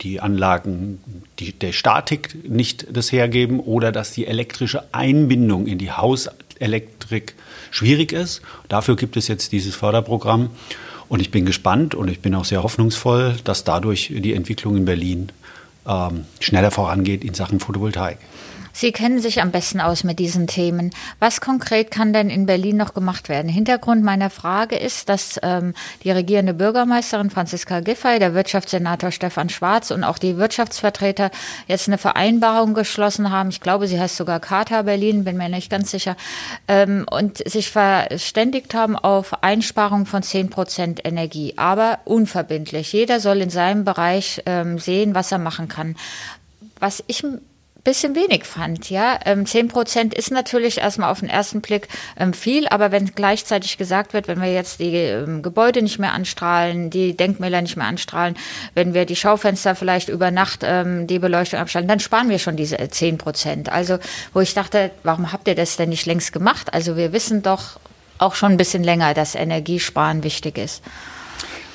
die 0.00 0.20
Anlagen 0.20 1.00
die, 1.38 1.52
der 1.52 1.72
Statik 1.72 2.36
nicht 2.48 2.86
das 2.92 3.10
hergeben 3.10 3.60
oder 3.60 3.92
dass 3.92 4.12
die 4.12 4.26
elektrische 4.26 4.84
Einbindung 4.92 5.66
in 5.66 5.78
die 5.78 5.90
Hauselektrik 5.90 7.34
schwierig 7.70 8.12
ist. 8.12 8.40
Dafür 8.68 8.96
gibt 8.96 9.16
es 9.16 9.26
jetzt 9.28 9.52
dieses 9.52 9.74
Förderprogramm. 9.74 10.50
Und 11.08 11.20
ich 11.20 11.30
bin 11.30 11.46
gespannt 11.46 11.94
und 11.94 12.08
ich 12.08 12.20
bin 12.20 12.34
auch 12.34 12.44
sehr 12.44 12.62
hoffnungsvoll, 12.62 13.36
dass 13.42 13.64
dadurch 13.64 14.12
die 14.14 14.34
Entwicklung 14.34 14.76
in 14.76 14.84
Berlin 14.84 15.32
ähm, 15.86 16.26
schneller 16.38 16.70
vorangeht 16.70 17.24
in 17.24 17.32
Sachen 17.34 17.60
Photovoltaik. 17.60 18.18
Sie 18.72 18.92
kennen 18.92 19.20
sich 19.20 19.40
am 19.42 19.50
besten 19.50 19.80
aus 19.80 20.04
mit 20.04 20.18
diesen 20.18 20.46
Themen. 20.46 20.90
Was 21.18 21.40
konkret 21.40 21.90
kann 21.90 22.12
denn 22.12 22.30
in 22.30 22.46
Berlin 22.46 22.76
noch 22.76 22.94
gemacht 22.94 23.28
werden? 23.28 23.48
Hintergrund 23.48 24.04
meiner 24.04 24.30
Frage 24.30 24.76
ist, 24.76 25.08
dass 25.08 25.38
ähm, 25.42 25.74
die 26.04 26.10
regierende 26.10 26.54
Bürgermeisterin 26.54 27.30
Franziska 27.30 27.80
Giffey, 27.80 28.18
der 28.18 28.34
Wirtschaftssenator 28.34 29.10
Stefan 29.10 29.48
Schwarz 29.48 29.90
und 29.90 30.04
auch 30.04 30.18
die 30.18 30.36
Wirtschaftsvertreter 30.36 31.30
jetzt 31.66 31.88
eine 31.88 31.98
Vereinbarung 31.98 32.74
geschlossen 32.74 33.30
haben. 33.30 33.50
Ich 33.50 33.60
glaube, 33.60 33.88
sie 33.88 34.00
heißt 34.00 34.16
sogar 34.16 34.40
Charta 34.40 34.82
Berlin, 34.82 35.24
bin 35.24 35.36
mir 35.36 35.48
nicht 35.48 35.70
ganz 35.70 35.90
sicher. 35.90 36.16
Ähm, 36.66 37.06
und 37.10 37.38
sich 37.48 37.70
verständigt 37.70 38.74
haben 38.74 38.96
auf 38.96 39.42
Einsparung 39.42 40.06
von 40.06 40.22
10 40.22 40.50
Prozent 40.50 41.04
Energie, 41.04 41.54
aber 41.56 41.98
unverbindlich. 42.04 42.92
Jeder 42.92 43.20
soll 43.20 43.38
in 43.38 43.50
seinem 43.50 43.84
Bereich 43.84 44.42
ähm, 44.46 44.78
sehen, 44.78 45.14
was 45.14 45.32
er 45.32 45.38
machen 45.38 45.68
kann. 45.68 45.96
Was 46.80 47.02
ich 47.06 47.24
bisschen 47.88 48.14
wenig 48.14 48.44
fand. 48.44 48.90
Ja, 48.90 49.18
ähm, 49.24 49.46
zehn 49.46 49.68
Prozent 49.68 50.12
ist 50.12 50.30
natürlich 50.30 50.76
erstmal 50.76 51.10
auf 51.10 51.20
den 51.20 51.30
ersten 51.30 51.62
Blick 51.62 51.88
ähm, 52.18 52.34
viel, 52.34 52.68
aber 52.68 52.92
wenn 52.92 53.06
gleichzeitig 53.14 53.78
gesagt 53.78 54.12
wird, 54.12 54.28
wenn 54.28 54.42
wir 54.42 54.52
jetzt 54.52 54.78
die 54.78 54.94
ähm, 54.94 55.40
Gebäude 55.40 55.80
nicht 55.80 55.98
mehr 55.98 56.12
anstrahlen, 56.12 56.90
die 56.90 57.16
Denkmäler 57.16 57.62
nicht 57.62 57.78
mehr 57.78 57.86
anstrahlen, 57.86 58.36
wenn 58.74 58.92
wir 58.92 59.06
die 59.06 59.16
Schaufenster 59.16 59.74
vielleicht 59.74 60.10
über 60.10 60.30
Nacht 60.30 60.62
die 60.62 61.18
Beleuchtung 61.18 61.60
abschalten, 61.60 61.88
dann 61.88 62.00
sparen 62.00 62.28
wir 62.28 62.38
schon 62.38 62.56
diese 62.56 62.78
äh, 62.78 62.88
zehn 62.90 63.16
Prozent. 63.16 63.70
Also 63.70 63.98
wo 64.34 64.40
ich 64.40 64.52
dachte, 64.52 64.90
warum 65.02 65.32
habt 65.32 65.48
ihr 65.48 65.54
das 65.54 65.76
denn 65.76 65.88
nicht 65.88 66.04
längst 66.04 66.32
gemacht? 66.32 66.74
Also 66.74 66.96
wir 66.96 67.12
wissen 67.12 67.42
doch 67.42 67.80
auch 68.18 68.34
schon 68.34 68.52
ein 68.52 68.56
bisschen 68.58 68.84
länger, 68.84 69.14
dass 69.14 69.34
Energiesparen 69.34 70.24
wichtig 70.24 70.58
ist. 70.58 70.82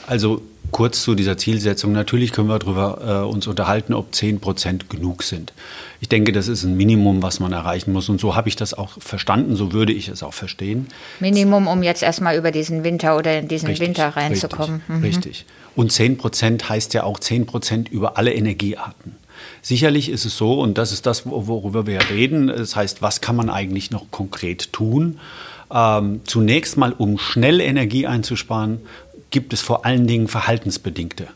Also 0.05 0.41
kurz 0.71 1.03
zu 1.03 1.15
dieser 1.15 1.37
Zielsetzung. 1.37 1.91
Natürlich 1.91 2.31
können 2.31 2.49
wir 2.49 2.59
darüber 2.59 3.23
äh, 3.23 3.29
uns 3.29 3.47
unterhalten, 3.47 3.93
ob 3.93 4.13
10 4.13 4.39
Prozent 4.39 4.89
genug 4.89 5.23
sind. 5.23 5.53
Ich 6.01 6.09
denke, 6.09 6.31
das 6.31 6.47
ist 6.47 6.63
ein 6.63 6.75
Minimum, 6.75 7.21
was 7.21 7.39
man 7.39 7.53
erreichen 7.53 7.93
muss. 7.93 8.09
Und 8.09 8.19
so 8.19 8.35
habe 8.35 8.49
ich 8.49 8.55
das 8.55 8.73
auch 8.73 8.99
verstanden, 8.99 9.55
so 9.55 9.71
würde 9.71 9.93
ich 9.93 10.09
es 10.09 10.23
auch 10.23 10.33
verstehen. 10.33 10.87
Minimum, 11.19 11.67
um 11.67 11.83
jetzt 11.83 12.03
erstmal 12.03 12.37
über 12.37 12.51
diesen 12.51 12.83
Winter 12.83 13.17
oder 13.17 13.39
in 13.39 13.47
diesen 13.47 13.67
richtig, 13.67 13.87
Winter 13.87 14.09
reinzukommen. 14.09 14.81
Richtig, 14.81 14.95
mhm. 14.95 15.03
richtig. 15.03 15.45
Und 15.75 15.91
10 15.91 16.17
Prozent 16.17 16.69
heißt 16.69 16.93
ja 16.93 17.03
auch 17.03 17.19
10 17.19 17.45
Prozent 17.45 17.89
über 17.89 18.17
alle 18.17 18.33
Energiearten. 18.33 19.15
Sicherlich 19.61 20.09
ist 20.09 20.25
es 20.25 20.37
so, 20.37 20.59
und 20.59 20.77
das 20.77 20.91
ist 20.91 21.05
das, 21.05 21.25
worüber 21.25 21.87
wir 21.87 22.09
reden, 22.09 22.47
das 22.47 22.75
heißt, 22.75 23.01
was 23.01 23.21
kann 23.21 23.35
man 23.35 23.49
eigentlich 23.49 23.91
noch 23.91 24.11
konkret 24.11 24.73
tun? 24.73 25.19
Ähm, 25.73 26.21
zunächst 26.25 26.77
mal, 26.77 26.93
um 26.93 27.17
schnell 27.17 27.59
Energie 27.59 28.05
einzusparen, 28.05 28.81
gibt 29.33 29.51
es 29.51 29.61
vor 29.61 29.83
allen 29.83 30.05
Dingen 30.05 30.27
verhaltensbedingte 30.27 31.27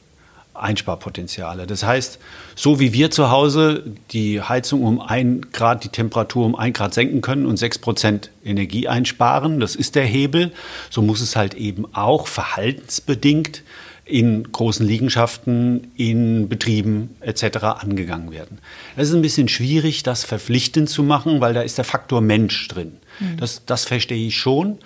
Einsparpotenziale. 0.53 1.65
Das 1.65 1.83
heißt, 1.83 2.19
so 2.55 2.79
wie 2.79 2.93
wir 2.93 3.09
zu 3.09 3.31
Hause 3.31 3.83
die 4.11 4.39
Heizung 4.39 4.83
um 4.83 5.01
ein 5.01 5.47
Grad, 5.51 5.83
die 5.83 5.89
Temperatur 5.89 6.45
um 6.45 6.55
ein 6.55 6.73
Grad 6.73 6.93
senken 6.93 7.21
können 7.21 7.47
und 7.47 7.57
sechs 7.57 7.79
Prozent 7.79 8.29
Energie 8.45 8.87
einsparen, 8.87 9.59
das 9.59 9.75
ist 9.75 9.95
der 9.95 10.05
Hebel, 10.05 10.51
so 10.91 11.01
muss 11.01 11.21
es 11.21 11.35
halt 11.35 11.55
eben 11.55 11.85
auch 11.93 12.27
verhaltensbedingt 12.27 13.63
in 14.05 14.51
großen 14.51 14.85
Liegenschaften, 14.85 15.91
in 15.97 16.47
Betrieben 16.47 17.15
etc. 17.19 17.57
angegangen 17.63 18.31
werden. 18.31 18.59
Es 18.95 19.09
ist 19.09 19.15
ein 19.15 19.23
bisschen 19.23 19.47
schwierig, 19.47 20.03
das 20.03 20.23
verpflichtend 20.23 20.87
zu 20.87 21.01
machen, 21.01 21.41
weil 21.41 21.55
da 21.55 21.61
ist 21.61 21.79
der 21.79 21.85
Faktor 21.85 22.21
Mensch 22.21 22.67
drin. 22.67 22.93
Mhm. 23.19 23.37
Das, 23.37 23.63
das 23.65 23.85
verstehe 23.85 24.27
ich 24.27 24.37
schon. 24.37 24.77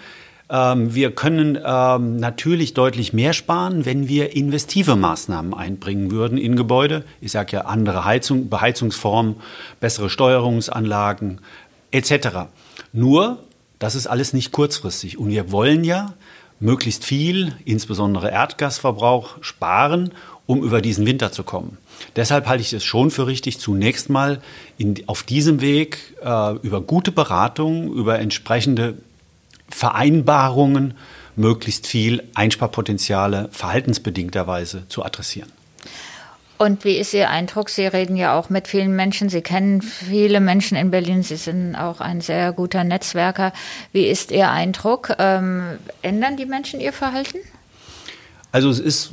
Ähm, 0.52 0.94
wir 0.94 1.12
können 1.12 1.58
ähm, 1.64 2.18
natürlich 2.18 2.74
deutlich 2.74 3.14
mehr 3.14 3.32
sparen, 3.32 3.86
wenn 3.86 4.10
wir 4.10 4.36
investive 4.36 4.98
Maßnahmen 4.98 5.54
einbringen 5.54 6.12
würden 6.12 6.38
in 6.38 6.58
Gebäude. 6.58 7.06
Ich 7.22 7.32
sage 7.32 7.54
ja 7.54 7.62
andere 7.62 8.04
Heizung, 8.04 8.50
Beheizungsformen, 8.50 9.38
bessere 9.80 10.10
Steuerungsanlagen 10.10 11.40
etc. 11.92 12.50
Nur, 12.92 13.40
das 13.80 13.96
ist 13.96 14.08
alles 14.08 14.34
nicht 14.34 14.52
kurzfristig. 14.52 15.18
Und 15.18 15.30
wir 15.30 15.52
wollen 15.54 15.86
ja 15.86 16.14
möglichst 16.60 17.06
viel, 17.06 17.54
insbesondere 17.64 18.30
Erdgasverbrauch, 18.30 19.38
sparen, 19.42 20.12
um 20.46 20.64
über 20.64 20.82
diesen 20.82 21.06
Winter 21.06 21.32
zu 21.32 21.44
kommen. 21.44 21.78
Deshalb 22.18 22.48
halte 22.48 22.62
ich 22.62 22.74
es 22.74 22.84
schon 22.84 23.10
für 23.10 23.26
richtig, 23.26 23.60
zunächst 23.60 24.10
mal 24.10 24.42
in, 24.78 24.96
auf 25.08 25.24
diesem 25.24 25.62
Weg 25.62 26.16
äh, 26.22 26.56
über 26.58 26.82
gute 26.82 27.12
Beratung, 27.12 27.94
über 27.94 28.20
entsprechende 28.20 28.96
Vereinbarungen 29.72 30.94
möglichst 31.36 31.88
viel 31.88 32.24
Einsparpotenziale 32.36 33.50
verhaltensbedingterweise 33.52 34.88
zu 34.88 35.04
adressieren. 35.04 35.52
Und 36.58 36.86
wie 36.86 36.98
ist 36.98 37.12
Ihr 37.16 37.32
Eindruck? 37.32 37.72
Sie 37.72 37.88
reden 37.88 38.16
ja 38.16 38.38
auch 38.38 38.52
mit 38.52 38.68
vielen 38.68 38.96
Menschen. 38.96 39.30
Sie 39.30 39.42
kennen 39.42 39.82
viele 39.82 40.40
Menschen 40.40 40.78
in 40.78 40.92
Berlin. 40.92 41.24
Sie 41.24 41.38
sind 41.38 41.76
auch 41.76 42.02
ein 42.02 42.22
sehr 42.22 42.52
guter 42.52 42.84
Netzwerker. 42.84 43.52
Wie 43.94 44.06
ist 44.06 44.30
Ihr 44.30 44.52
Eindruck? 44.52 45.12
Ähm, 45.18 45.80
ändern 46.04 46.38
die 46.38 46.46
Menschen 46.46 46.80
ihr 46.80 46.94
Verhalten? 46.94 47.40
Also 48.52 48.70
es 48.70 48.78
ist, 48.78 49.12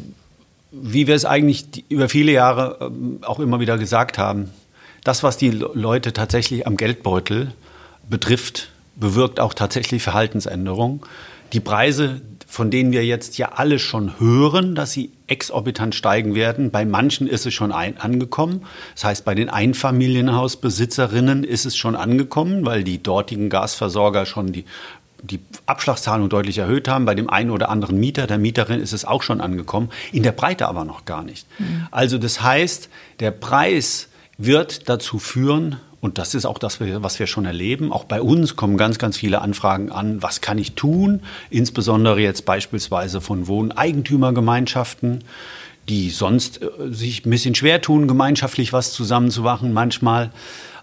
wie 0.72 1.06
wir 1.06 1.14
es 1.14 1.24
eigentlich 1.24 1.84
über 1.88 2.10
viele 2.10 2.32
Jahre 2.32 2.80
ähm, 2.82 3.20
auch 3.22 3.38
immer 3.38 3.60
wieder 3.60 3.78
gesagt 3.78 4.18
haben, 4.18 4.50
das, 5.02 5.22
was 5.22 5.38
die 5.38 5.48
Leute 5.48 6.12
tatsächlich 6.12 6.66
am 6.66 6.76
Geldbeutel 6.76 7.54
betrifft, 8.10 8.72
bewirkt 8.98 9.40
auch 9.40 9.54
tatsächlich 9.54 10.02
Verhaltensänderungen. 10.02 11.00
Die 11.52 11.60
Preise, 11.60 12.20
von 12.46 12.70
denen 12.70 12.92
wir 12.92 13.04
jetzt 13.04 13.38
ja 13.38 13.52
alle 13.54 13.78
schon 13.78 14.18
hören, 14.20 14.74
dass 14.74 14.92
sie 14.92 15.12
exorbitant 15.26 15.94
steigen 15.94 16.34
werden. 16.34 16.70
Bei 16.70 16.84
manchen 16.84 17.26
ist 17.26 17.46
es 17.46 17.54
schon 17.54 17.72
angekommen. 17.72 18.62
Das 18.94 19.04
heißt, 19.04 19.24
bei 19.24 19.34
den 19.34 19.48
Einfamilienhausbesitzerinnen 19.48 21.44
ist 21.44 21.66
es 21.66 21.76
schon 21.76 21.94
angekommen, 21.94 22.66
weil 22.66 22.84
die 22.84 23.02
dortigen 23.02 23.48
Gasversorger 23.48 24.26
schon 24.26 24.52
die 24.52 24.64
die 25.22 25.40
Abschlagszahlung 25.66 26.28
deutlich 26.28 26.58
erhöht 26.58 26.88
haben. 26.88 27.04
Bei 27.04 27.14
dem 27.14 27.28
einen 27.28 27.50
oder 27.50 27.70
anderen 27.70 27.98
Mieter, 27.98 28.26
der 28.26 28.38
Mieterin 28.38 28.80
ist 28.80 28.92
es 28.92 29.04
auch 29.04 29.22
schon 29.22 29.40
angekommen, 29.40 29.90
in 30.12 30.22
der 30.22 30.32
Breite 30.32 30.68
aber 30.68 30.84
noch 30.84 31.04
gar 31.04 31.24
nicht. 31.24 31.46
Mhm. 31.58 31.88
Also 31.90 32.18
das 32.18 32.42
heißt, 32.42 32.88
der 33.20 33.32
Preis 33.32 34.08
wird 34.36 34.88
dazu 34.88 35.18
führen, 35.18 35.80
und 36.00 36.18
das 36.18 36.34
ist 36.34 36.44
auch 36.44 36.58
das, 36.58 36.80
was 36.80 37.18
wir 37.18 37.26
schon 37.26 37.44
erleben. 37.44 37.92
Auch 37.92 38.04
bei 38.04 38.22
uns 38.22 38.54
kommen 38.54 38.76
ganz, 38.76 38.98
ganz 38.98 39.16
viele 39.16 39.40
Anfragen 39.40 39.90
an, 39.90 40.22
was 40.22 40.40
kann 40.40 40.56
ich 40.58 40.74
tun? 40.74 41.22
Insbesondere 41.50 42.20
jetzt 42.20 42.44
beispielsweise 42.44 43.20
von 43.20 43.48
Wohneigentümergemeinschaften, 43.48 45.24
die 45.88 46.10
sonst 46.10 46.62
äh, 46.62 46.68
sich 46.90 47.26
ein 47.26 47.30
bisschen 47.30 47.56
schwer 47.56 47.80
tun, 47.80 48.06
gemeinschaftlich 48.06 48.72
was 48.72 48.92
zusammenzumachen 48.92 49.72
manchmal. 49.72 50.30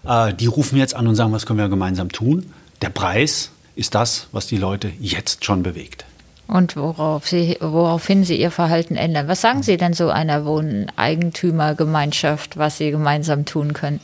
Äh, 0.06 0.34
die 0.34 0.46
rufen 0.46 0.76
jetzt 0.76 0.94
an 0.94 1.06
und 1.06 1.14
sagen, 1.14 1.32
was 1.32 1.46
können 1.46 1.60
wir 1.60 1.68
gemeinsam 1.68 2.12
tun? 2.12 2.52
Der 2.82 2.90
Preis 2.90 3.52
ist 3.74 3.94
das, 3.94 4.26
was 4.32 4.46
die 4.46 4.58
Leute 4.58 4.92
jetzt 5.00 5.46
schon 5.46 5.62
bewegt. 5.62 6.04
Und 6.46 6.76
worauf 6.76 7.26
sie, 7.26 7.56
woraufhin 7.60 8.24
sie 8.24 8.38
ihr 8.38 8.50
Verhalten 8.50 8.96
ändern. 8.96 9.28
Was 9.28 9.40
sagen 9.40 9.62
Sie 9.64 9.78
denn 9.78 9.94
so 9.94 10.10
einer 10.10 10.44
Wohneigentümergemeinschaft, 10.44 12.56
was 12.56 12.78
sie 12.78 12.92
gemeinsam 12.92 13.46
tun 13.46 13.72
können? 13.72 13.98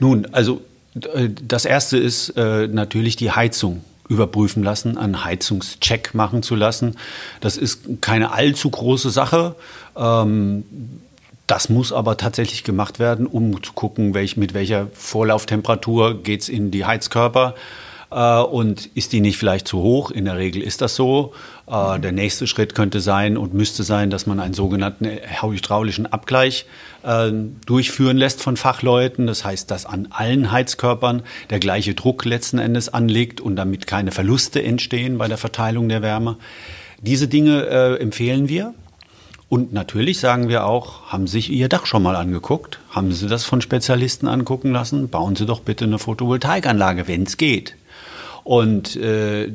Nun, 0.00 0.26
also 0.32 0.62
äh, 0.94 1.28
das 1.30 1.64
Erste 1.64 1.98
ist 1.98 2.30
äh, 2.30 2.68
natürlich 2.68 3.16
die 3.16 3.30
Heizung 3.30 3.84
überprüfen 4.08 4.62
lassen, 4.62 4.98
einen 4.98 5.24
Heizungscheck 5.24 6.14
machen 6.14 6.42
zu 6.42 6.54
lassen. 6.54 6.96
Das 7.40 7.56
ist 7.56 8.02
keine 8.02 8.32
allzu 8.32 8.70
große 8.70 9.10
Sache. 9.10 9.54
Ähm, 9.96 10.64
das 11.46 11.68
muss 11.68 11.92
aber 11.92 12.16
tatsächlich 12.16 12.64
gemacht 12.64 12.98
werden, 12.98 13.26
um 13.26 13.62
zu 13.62 13.72
gucken, 13.74 14.14
welch, 14.14 14.36
mit 14.36 14.54
welcher 14.54 14.88
Vorlauftemperatur 14.94 16.22
geht 16.22 16.42
es 16.42 16.48
in 16.48 16.70
die 16.70 16.84
Heizkörper 16.84 17.54
äh, 18.14 18.40
und 18.42 18.86
ist 18.94 19.12
die 19.12 19.20
nicht 19.20 19.36
vielleicht 19.36 19.66
zu 19.66 19.78
hoch? 19.78 20.10
In 20.10 20.24
der 20.24 20.36
Regel 20.38 20.62
ist 20.62 20.80
das 20.80 20.94
so. 20.94 21.32
Äh, 21.66 21.98
der 21.98 22.12
nächste 22.12 22.46
Schritt 22.46 22.74
könnte 22.74 23.00
sein 23.00 23.36
und 23.36 23.54
müsste 23.54 23.82
sein, 23.82 24.10
dass 24.10 24.26
man 24.26 24.38
einen 24.38 24.54
sogenannten 24.54 25.06
hydraulischen 25.06 26.06
Abgleich 26.06 26.66
äh, 27.02 27.32
durchführen 27.66 28.16
lässt 28.16 28.40
von 28.40 28.56
Fachleuten. 28.56 29.26
Das 29.26 29.44
heißt, 29.44 29.70
dass 29.70 29.84
an 29.84 30.08
allen 30.10 30.52
Heizkörpern 30.52 31.22
der 31.50 31.58
gleiche 31.58 31.94
Druck 31.94 32.24
letzten 32.24 32.58
Endes 32.58 32.88
anliegt 32.88 33.40
und 33.40 33.56
damit 33.56 33.86
keine 33.86 34.12
Verluste 34.12 34.62
entstehen 34.62 35.18
bei 35.18 35.26
der 35.26 35.38
Verteilung 35.38 35.88
der 35.88 36.02
Wärme. 36.02 36.36
Diese 37.02 37.26
Dinge 37.26 37.66
äh, 37.66 37.96
empfehlen 38.00 38.48
wir. 38.48 38.74
Und 39.48 39.72
natürlich 39.72 40.18
sagen 40.18 40.48
wir 40.48 40.66
auch, 40.66 41.12
haben 41.12 41.26
Sie 41.26 41.34
sich 41.34 41.52
Ihr 41.52 41.68
Dach 41.68 41.86
schon 41.86 42.02
mal 42.02 42.16
angeguckt? 42.16 42.80
Haben 42.90 43.12
Sie 43.12 43.28
das 43.28 43.44
von 43.44 43.60
Spezialisten 43.60 44.26
angucken 44.26 44.72
lassen? 44.72 45.08
Bauen 45.10 45.36
Sie 45.36 45.46
doch 45.46 45.60
bitte 45.60 45.84
eine 45.84 45.98
Photovoltaikanlage, 45.98 47.06
wenn 47.06 47.24
es 47.24 47.36
geht. 47.36 47.76
Und 48.44 48.96
äh, 48.96 49.50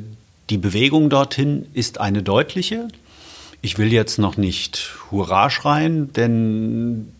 die 0.50 0.58
Bewegung 0.58 1.08
dorthin 1.10 1.66
ist 1.72 2.00
eine 2.00 2.22
deutliche. 2.22 2.88
Ich 3.62 3.78
will 3.78 3.92
jetzt 3.92 4.18
noch 4.18 4.36
nicht 4.36 4.96
Hurra 5.10 5.48
schreien, 5.48 6.12
denn 6.12 7.12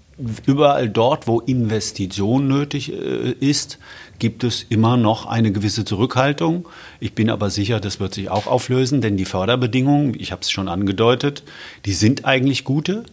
überall 0.47 0.89
dort, 0.89 1.27
wo 1.27 1.41
Investition 1.41 2.49
nötig 2.49 2.93
äh, 2.93 3.33
ist, 3.33 3.79
gibt 4.19 4.45
es 4.45 4.67
immer 4.69 4.97
noch 4.97 5.27
eine 5.27 5.53
gewisse 5.53 5.85
Zurückhaltung. 5.85 6.69
Ich 6.99 7.15
bin 7.15 7.31
aber 7.31 7.50
sicher, 7.50 7.81
das 7.81 8.00
wird 8.00 8.15
sich 8.15 8.31
auch 8.31 8.47
auflösen, 8.47 9.00
denn 9.00 9.17
die 9.17 9.25
Förderbedingungen, 9.25 10.15
ich 10.19 10.33
habe 10.33 10.43
es 10.43 10.50
schon 10.50 10.69
angedeutet, 10.69 11.43
die 11.87 11.93
sind 11.93 12.25
eigentlich 12.25 12.65
gute. 12.65 13.05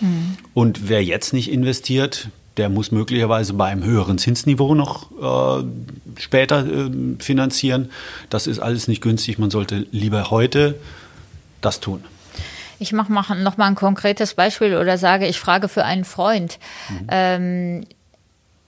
Mhm. 0.00 0.36
Und 0.54 0.88
wer 0.88 1.04
jetzt 1.04 1.32
nicht 1.32 1.50
investiert, 1.50 2.30
der 2.56 2.68
muss 2.68 2.90
möglicherweise 2.90 3.52
bei 3.52 3.66
einem 3.66 3.84
höheren 3.84 4.18
Zinsniveau 4.18 4.74
noch 4.74 5.10
äh, 5.60 5.64
später 6.18 6.66
äh, 6.66 6.90
finanzieren. 7.18 7.90
Das 8.30 8.46
ist 8.46 8.58
alles 8.58 8.88
nicht 8.88 9.02
günstig. 9.02 9.38
Man 9.38 9.50
sollte 9.50 9.86
lieber 9.90 10.30
heute 10.30 10.76
das 11.60 11.80
tun. 11.80 12.04
Ich 12.78 12.92
mache 12.92 13.12
noch 13.12 13.56
mal 13.56 13.66
ein 13.66 13.74
konkretes 13.74 14.34
Beispiel 14.34 14.76
oder 14.76 14.98
sage, 14.98 15.26
ich 15.26 15.38
frage 15.38 15.68
für 15.68 15.84
einen 15.84 16.04
Freund. 16.04 16.58
Mhm. 16.90 17.06
Ähm, 17.08 17.86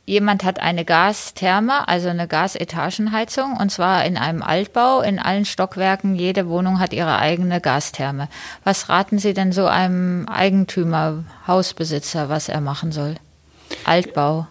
jemand 0.06 0.44
hat 0.44 0.60
eine 0.60 0.86
Gastherme, 0.86 1.86
also 1.86 2.08
eine 2.08 2.26
Gasetagenheizung, 2.26 3.58
und 3.58 3.70
zwar 3.70 4.06
in 4.06 4.16
einem 4.16 4.42
Altbau, 4.42 5.02
in 5.02 5.18
allen 5.18 5.44
Stockwerken. 5.44 6.14
Jede 6.14 6.48
Wohnung 6.48 6.80
hat 6.80 6.94
ihre 6.94 7.18
eigene 7.18 7.60
Gastherme. 7.60 8.28
Was 8.64 8.88
raten 8.88 9.18
Sie 9.18 9.34
denn 9.34 9.52
so 9.52 9.66
einem 9.66 10.26
Eigentümer, 10.26 11.24
Hausbesitzer, 11.46 12.30
was 12.30 12.48
er 12.48 12.62
machen 12.62 12.92
soll? 12.92 13.16
Altbau? 13.84 14.46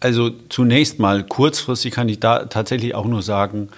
Also 0.00 0.30
zunächst 0.48 0.98
mal 0.98 1.24
kurzfristig 1.24 1.92
kann 1.92 2.08
ich 2.08 2.20
da 2.20 2.44
tatsächlich 2.44 2.94
auch 2.94 3.06
nur 3.06 3.22
sagen, 3.22 3.70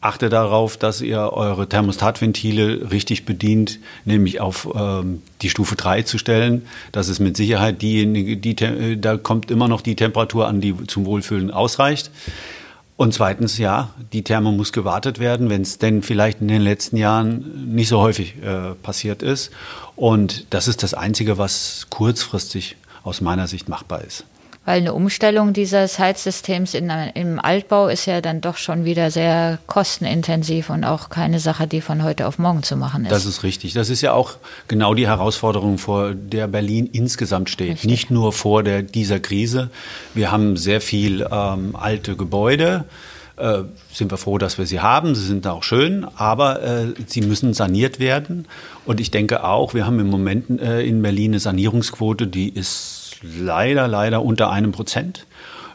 achte 0.00 0.28
darauf, 0.28 0.76
dass 0.76 1.00
ihr 1.00 1.32
eure 1.32 1.68
Thermostatventile 1.68 2.90
richtig 2.90 3.24
bedient, 3.24 3.80
nämlich 4.04 4.40
auf 4.40 4.68
ähm, 4.74 5.22
die 5.42 5.50
Stufe 5.50 5.74
3 5.74 6.02
zu 6.02 6.18
stellen. 6.18 6.66
Das 6.92 7.08
ist 7.08 7.18
mit 7.18 7.36
Sicherheit 7.36 7.82
diejenige, 7.82 8.36
die, 8.36 8.56
äh, 8.62 8.96
da 8.96 9.16
kommt 9.16 9.50
immer 9.50 9.68
noch 9.68 9.80
die 9.80 9.96
Temperatur 9.96 10.46
an, 10.46 10.60
die 10.60 10.74
zum 10.86 11.06
Wohlfühlen 11.06 11.50
ausreicht. 11.50 12.10
Und 12.96 13.12
zweitens, 13.12 13.58
ja, 13.58 13.90
die 14.12 14.22
Therme 14.22 14.52
muss 14.52 14.72
gewartet 14.72 15.18
werden, 15.18 15.50
wenn 15.50 15.62
es 15.62 15.78
denn 15.78 16.02
vielleicht 16.02 16.40
in 16.40 16.48
den 16.48 16.62
letzten 16.62 16.96
Jahren 16.96 17.74
nicht 17.74 17.88
so 17.88 18.00
häufig 18.00 18.36
äh, 18.42 18.74
passiert 18.82 19.22
ist. 19.22 19.50
Und 19.96 20.46
das 20.50 20.66
ist 20.66 20.82
das 20.82 20.94
Einzige, 20.94 21.36
was 21.36 21.88
kurzfristig 21.90 22.76
aus 23.02 23.20
meiner 23.20 23.48
Sicht 23.48 23.68
machbar 23.68 24.02
ist. 24.02 24.24
Weil 24.66 24.80
eine 24.80 24.92
Umstellung 24.94 25.52
dieses 25.52 26.00
Heizsystems 26.00 26.74
in, 26.74 26.90
im 27.14 27.38
Altbau 27.38 27.86
ist 27.86 28.04
ja 28.04 28.20
dann 28.20 28.40
doch 28.40 28.56
schon 28.56 28.84
wieder 28.84 29.12
sehr 29.12 29.58
kostenintensiv 29.66 30.70
und 30.70 30.84
auch 30.84 31.08
keine 31.08 31.38
Sache, 31.38 31.68
die 31.68 31.80
von 31.80 32.02
heute 32.02 32.26
auf 32.26 32.38
morgen 32.38 32.64
zu 32.64 32.76
machen 32.76 33.04
ist. 33.04 33.12
Das 33.12 33.26
ist 33.26 33.44
richtig. 33.44 33.74
Das 33.74 33.88
ist 33.90 34.00
ja 34.00 34.12
auch 34.12 34.32
genau 34.66 34.94
die 34.94 35.06
Herausforderung, 35.06 35.78
vor 35.78 36.14
der 36.14 36.48
Berlin 36.48 36.90
insgesamt 36.92 37.48
steht. 37.48 37.74
Richtig. 37.74 37.90
Nicht 37.90 38.10
nur 38.10 38.32
vor 38.32 38.64
der, 38.64 38.82
dieser 38.82 39.20
Krise. 39.20 39.70
Wir 40.14 40.32
haben 40.32 40.56
sehr 40.56 40.80
viel 40.80 41.26
ähm, 41.30 41.76
alte 41.76 42.16
Gebäude 42.16 42.84
äh, 43.36 43.64
sind 43.92 44.10
wir 44.10 44.18
froh, 44.18 44.38
dass 44.38 44.58
wir 44.58 44.66
sie 44.66 44.80
haben. 44.80 45.14
Sie 45.14 45.26
sind 45.26 45.46
auch 45.46 45.62
schön, 45.62 46.06
aber 46.16 46.62
äh, 46.62 46.86
sie 47.06 47.20
müssen 47.20 47.54
saniert 47.54 48.00
werden. 48.00 48.46
Und 48.84 48.98
ich 48.98 49.10
denke 49.10 49.44
auch, 49.44 49.74
wir 49.74 49.86
haben 49.86 50.00
im 50.00 50.08
Moment 50.08 50.60
äh, 50.60 50.82
in 50.82 51.02
Berlin 51.02 51.32
eine 51.32 51.40
Sanierungsquote, 51.40 52.26
die 52.26 52.48
ist 52.48 53.05
leider, 53.38 53.88
leider 53.88 54.22
unter 54.22 54.50
einem 54.50 54.72
Prozent. 54.72 55.26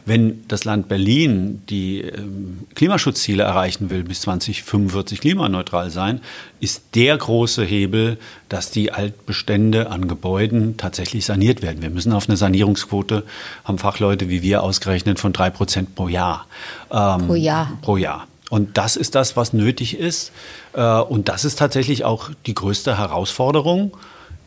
Wenn 0.04 0.48
das 0.48 0.64
Land 0.64 0.88
Berlin 0.88 1.62
die 1.68 2.00
ähm, 2.00 2.66
Klimaschutzziele 2.74 3.44
erreichen 3.44 3.88
will, 3.88 4.02
bis 4.02 4.22
2045 4.22 5.20
klimaneutral 5.20 5.90
sein, 5.90 6.20
ist 6.58 6.82
der 6.96 7.16
große 7.16 7.62
Hebel, 7.62 8.18
dass 8.48 8.72
die 8.72 8.90
Altbestände 8.90 9.90
an 9.90 10.08
Gebäuden 10.08 10.76
tatsächlich 10.76 11.24
saniert 11.24 11.62
werden. 11.62 11.82
Wir 11.82 11.90
müssen 11.90 12.12
auf 12.12 12.28
eine 12.28 12.36
Sanierungsquote, 12.36 13.22
haben 13.62 13.78
Fachleute 13.78 14.28
wie 14.28 14.42
wir 14.42 14.64
ausgerechnet, 14.64 15.20
von 15.20 15.32
drei 15.32 15.50
Prozent 15.50 15.94
pro 15.94 16.08
Jahr. 16.08 16.46
Ähm, 16.90 17.28
pro 17.28 17.34
Jahr. 17.36 17.78
Pro 17.80 17.96
Jahr. 17.96 18.26
Und 18.50 18.76
das 18.76 18.96
ist 18.96 19.14
das, 19.14 19.36
was 19.36 19.52
nötig 19.52 19.98
ist. 19.98 20.32
Äh, 20.74 20.82
und 20.82 21.28
das 21.28 21.44
ist 21.44 21.60
tatsächlich 21.60 22.04
auch 22.04 22.28
die 22.44 22.54
größte 22.54 22.98
Herausforderung, 22.98 23.96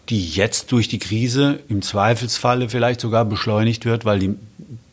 die 0.10 0.28
jetzt 0.28 0.72
durch 0.72 0.88
die 0.88 1.00
Krise 1.00 1.60
im 1.68 1.82
Zweifelsfalle 1.82 2.70
vielleicht 2.70 3.02
sogar 3.02 3.26
beschleunigt 3.26 3.86
wird, 3.86 4.06
weil 4.06 4.20
die 4.20 4.36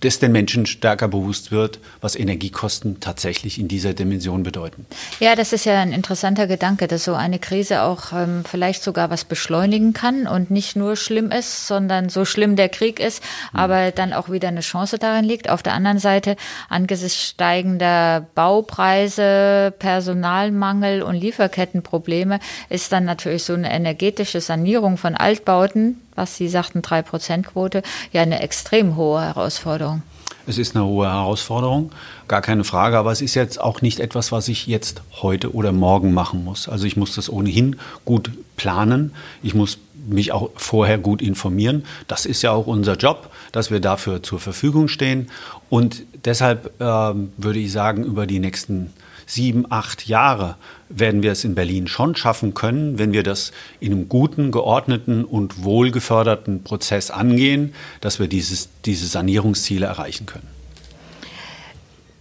das 0.00 0.18
den 0.18 0.32
Menschen 0.32 0.66
stärker 0.66 1.06
bewusst 1.06 1.52
wird, 1.52 1.78
was 2.00 2.16
Energiekosten 2.16 2.98
tatsächlich 2.98 3.60
in 3.60 3.68
dieser 3.68 3.94
Dimension 3.94 4.42
bedeuten. 4.42 4.86
Ja, 5.20 5.36
das 5.36 5.52
ist 5.52 5.64
ja 5.64 5.80
ein 5.80 5.92
interessanter 5.92 6.48
Gedanke, 6.48 6.88
dass 6.88 7.04
so 7.04 7.14
eine 7.14 7.38
Krise 7.38 7.82
auch 7.82 8.12
ähm, 8.12 8.42
vielleicht 8.44 8.82
sogar 8.82 9.10
was 9.10 9.24
beschleunigen 9.24 9.92
kann 9.92 10.26
und 10.26 10.50
nicht 10.50 10.74
nur 10.74 10.96
schlimm 10.96 11.30
ist, 11.30 11.68
sondern 11.68 12.08
so 12.08 12.24
schlimm 12.24 12.56
der 12.56 12.68
Krieg 12.68 12.98
ist, 12.98 13.22
mhm. 13.52 13.60
aber 13.60 13.90
dann 13.92 14.12
auch 14.12 14.28
wieder 14.28 14.48
eine 14.48 14.60
Chance 14.60 14.98
darin 14.98 15.24
liegt. 15.24 15.48
Auf 15.48 15.62
der 15.62 15.74
anderen 15.74 15.98
Seite, 15.98 16.36
angesichts 16.68 17.22
steigender 17.22 18.26
Baupreise, 18.34 19.72
Personalmangel 19.78 21.02
und 21.02 21.14
Lieferkettenprobleme 21.14 22.40
ist 22.68 22.90
dann 22.90 23.04
natürlich 23.04 23.44
so 23.44 23.54
eine 23.54 23.72
energetische 23.72 24.40
Sanierung 24.40 24.96
von 24.96 25.14
Altbauten 25.14 26.00
was 26.14 26.36
Sie 26.36 26.48
sagten, 26.48 26.80
3%-Quote, 26.80 27.82
ja 28.12 28.22
eine 28.22 28.40
extrem 28.40 28.96
hohe 28.96 29.22
Herausforderung. 29.22 30.02
Es 30.46 30.58
ist 30.58 30.74
eine 30.74 30.84
hohe 30.84 31.06
Herausforderung, 31.06 31.92
gar 32.26 32.40
keine 32.40 32.64
Frage, 32.64 32.98
aber 32.98 33.12
es 33.12 33.20
ist 33.20 33.34
jetzt 33.34 33.60
auch 33.60 33.80
nicht 33.80 34.00
etwas, 34.00 34.32
was 34.32 34.48
ich 34.48 34.66
jetzt 34.66 35.02
heute 35.20 35.54
oder 35.54 35.72
morgen 35.72 36.12
machen 36.12 36.44
muss. 36.44 36.68
Also 36.68 36.86
ich 36.86 36.96
muss 36.96 37.14
das 37.14 37.30
ohnehin 37.30 37.76
gut 38.04 38.32
planen. 38.56 39.12
Ich 39.42 39.54
muss 39.54 39.78
mich 40.08 40.32
auch 40.32 40.50
vorher 40.56 40.98
gut 40.98 41.22
informieren. 41.22 41.84
Das 42.08 42.26
ist 42.26 42.42
ja 42.42 42.50
auch 42.50 42.66
unser 42.66 42.96
Job, 42.96 43.30
dass 43.52 43.70
wir 43.70 43.78
dafür 43.78 44.22
zur 44.22 44.40
Verfügung 44.40 44.88
stehen. 44.88 45.30
Und 45.70 46.02
deshalb 46.24 46.80
äh, 46.80 46.84
würde 46.84 47.58
ich 47.60 47.70
sagen, 47.70 48.04
über 48.04 48.26
die 48.26 48.40
nächsten 48.40 48.92
sieben, 49.26 49.66
acht 49.70 50.06
Jahre 50.08 50.56
werden 50.94 51.22
wir 51.22 51.32
es 51.32 51.44
in 51.44 51.54
Berlin 51.54 51.86
schon 51.88 52.16
schaffen 52.16 52.54
können, 52.54 52.98
wenn 52.98 53.12
wir 53.12 53.22
das 53.22 53.52
in 53.80 53.92
einem 53.92 54.08
guten, 54.08 54.50
geordneten 54.50 55.24
und 55.24 55.64
wohlgeförderten 55.64 56.62
Prozess 56.62 57.10
angehen, 57.10 57.74
dass 58.00 58.20
wir 58.20 58.28
dieses, 58.28 58.68
diese 58.84 59.06
Sanierungsziele 59.06 59.86
erreichen 59.86 60.26
können. 60.26 60.46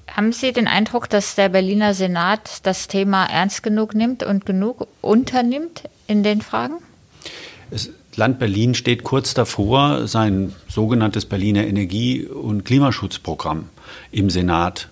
Haben 0.08 0.34
Sie 0.34 0.52
den 0.52 0.68
Eindruck, 0.68 1.10
dass 1.10 1.36
der 1.36 1.50
Berliner 1.50 1.94
Senat 1.94 2.60
das 2.64 2.88
Thema 2.88 3.26
ernst 3.26 3.64
genug 3.64 3.96
nimmt 3.96 4.24
und 4.24 4.46
genug 4.46 4.88
unternimmt 5.00 5.84
in 6.08 6.24
den 6.24 6.42
Fragen? 6.42 6.76
Das 7.70 7.90
Land 8.16 8.40
Berlin 8.40 8.76
steht 8.76 9.04
kurz 9.04 9.34
davor, 9.34 10.08
sein 10.08 10.54
sogenanntes 10.68 11.26
Berliner 11.26 11.66
Energie- 11.66 12.26
und 12.26 12.66
Klimaschutzprogramm 12.66 13.70
im 14.12 14.30
Senat 14.30 14.90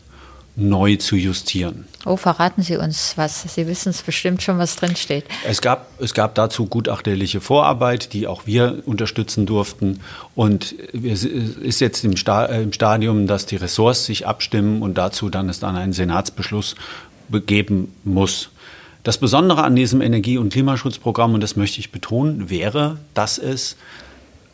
neu 0.60 0.98
zu 0.98 1.16
justieren. 1.16 1.86
Oh, 2.06 2.18
verraten 2.18 2.62
Sie 2.62 2.78
uns 2.78 3.14
was. 3.18 3.44
Sie 3.44 3.68
wissen 3.68 3.90
es 3.90 4.02
bestimmt 4.02 4.42
schon, 4.42 4.58
was 4.58 4.76
drinsteht. 4.76 5.26
Es 5.46 5.62
gab, 5.62 5.88
es 6.02 6.14
gab 6.14 6.36
dazu 6.36 6.66
gutachterliche 6.66 7.42
Vorarbeit, 7.42 8.14
die 8.14 8.28
auch 8.28 8.46
wir 8.46 8.84
unterstützen 8.86 9.46
durften. 9.46 10.00
Und 10.36 10.76
es 10.94 11.24
ist 11.24 11.82
jetzt 11.82 12.04
im, 12.06 12.16
Stadium, 12.18 13.28
dass 13.28 13.46
die 13.46 13.58
Ressorts 13.58 14.06
sich 14.06 14.28
abstimmen 14.28 14.82
und 14.82 14.98
dazu 14.98 15.30
dann 15.30 15.50
es 15.50 15.60
dann 15.60 15.76
einen 15.76 15.94
Senatsbeschluss 15.94 16.76
geben 17.46 17.94
muss. 18.04 18.50
Das 19.04 19.18
Besondere 19.18 19.64
an 19.64 19.76
diesem 19.76 20.02
Energie- 20.02 20.38
und 20.38 20.52
Klimaschutzprogramm, 20.52 21.34
und 21.34 21.42
das 21.42 21.56
möchte 21.56 21.80
ich 21.80 21.92
betonen, 21.92 22.50
wäre, 22.50 22.98
dass 23.14 23.38
es 23.38 23.76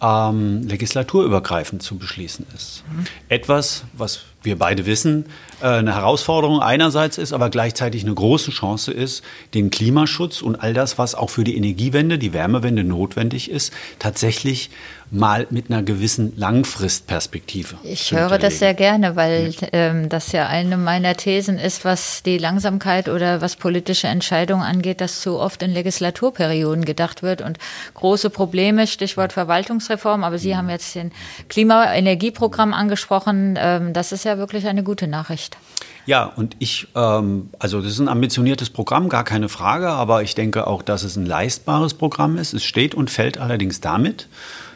ähm, 0.02 0.68
legislaturübergreifend 0.68 1.82
zu 1.82 1.98
beschließen 1.98 2.46
ist. 2.56 2.84
Mhm. 2.92 3.06
Etwas, 3.30 3.86
was 3.94 4.22
wir 4.46 4.58
beide 4.58 4.86
wissen, 4.86 5.26
äh, 5.62 5.68
eine 5.68 5.96
Herausforderung 5.96 6.62
einerseits 6.62 7.18
ist, 7.18 7.34
aber 7.34 7.50
gleichzeitig 7.50 8.04
eine 8.04 8.14
große 8.14 8.52
Chance 8.52 8.92
ist, 8.92 9.24
den 9.54 9.70
Klimaschutz 9.70 10.42
und 10.42 10.56
all 10.56 10.74
das, 10.74 10.98
was 10.98 11.16
auch 11.16 11.30
für 11.30 11.44
die 11.44 11.58
Energiewende, 11.58 12.18
die 12.18 12.34
Wärmewende 12.34 12.84
notwendig 12.84 13.50
ist, 13.50 13.74
tatsächlich 14.00 14.70
mal 15.12 15.48
mit 15.50 15.70
einer 15.70 15.84
gewissen 15.84 16.34
Langfristperspektive. 16.36 17.76
Ich 17.84 18.12
höre 18.12 18.38
das 18.38 18.60
sehr 18.60 18.74
gerne, 18.74 19.16
weil 19.16 19.54
ähm, 19.72 20.10
das 20.10 20.32
ja 20.32 20.48
eine 20.48 20.78
meiner 20.78 21.16
Thesen 21.16 21.60
ist, 21.60 21.86
was 21.86 22.24
die 22.24 22.38
Langsamkeit 22.38 23.08
oder 23.08 23.40
was 23.42 23.56
politische 23.56 24.08
Entscheidungen 24.08 24.64
angeht, 24.64 25.02
dass 25.02 25.22
zu 25.22 25.40
oft 25.40 25.62
in 25.62 25.72
Legislaturperioden 25.72 26.86
gedacht 26.86 27.22
wird 27.22 27.42
und 27.42 27.60
große 27.94 28.30
Probleme, 28.30 28.88
Stichwort 28.88 29.34
Verwaltungsreform, 29.34 30.24
aber 30.24 30.38
Sie 30.38 30.56
haben 30.56 30.70
jetzt 30.70 30.96
den 30.96 31.12
Klima-Energieprogramm 31.50 32.74
angesprochen. 32.74 33.58
Ähm, 33.60 33.94
das 33.94 34.12
ist 34.12 34.26
ja 34.26 34.35
wirklich 34.38 34.68
eine 34.68 34.84
gute 34.84 35.08
Nachricht. 35.08 35.58
Ja, 36.06 36.26
und 36.26 36.56
ich, 36.60 36.88
ähm, 36.96 37.50
also 37.58 37.82
das 37.82 37.92
ist 37.92 38.00
ein 38.00 38.08
ambitioniertes 38.08 38.70
Programm, 38.70 39.10
gar 39.10 39.24
keine 39.24 39.50
Frage, 39.50 39.90
aber 39.90 40.22
ich 40.22 40.36
denke 40.36 40.68
auch, 40.68 40.82
dass 40.82 41.04
es 41.04 41.16
ein 41.16 41.26
leistbares 41.26 41.96
Programm 41.96 42.38
ist. 42.38 42.54
Es 42.54 42.64
steht 42.64 42.94
und 42.94 43.10
fällt 43.10 43.40
allerdings 43.40 43.82
damit, 43.82 44.28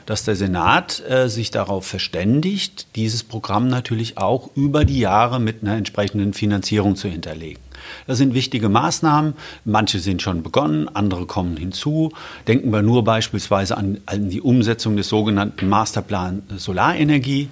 dass 0.07 0.23
der 0.23 0.35
Senat 0.35 1.03
äh, 1.07 1.29
sich 1.29 1.51
darauf 1.51 1.85
verständigt, 1.85 2.87
dieses 2.95 3.23
Programm 3.23 3.67
natürlich 3.67 4.17
auch 4.17 4.49
über 4.55 4.83
die 4.83 4.99
Jahre 4.99 5.39
mit 5.39 5.61
einer 5.61 5.75
entsprechenden 5.75 6.33
Finanzierung 6.33 6.95
zu 6.95 7.07
hinterlegen. 7.07 7.61
Das 8.07 8.17
sind 8.17 8.33
wichtige 8.33 8.69
Maßnahmen. 8.69 9.35
Manche 9.65 9.99
sind 9.99 10.23
schon 10.23 10.41
begonnen, 10.41 10.89
andere 10.89 11.27
kommen 11.27 11.57
hinzu. 11.57 12.11
Denken 12.47 12.71
wir 12.71 12.81
nur 12.81 13.03
beispielsweise 13.03 13.77
an, 13.77 13.99
an 14.07 14.31
die 14.31 14.41
Umsetzung 14.41 14.97
des 14.97 15.09
sogenannten 15.09 15.69
Masterplan 15.69 16.41
Solarenergie. 16.57 17.49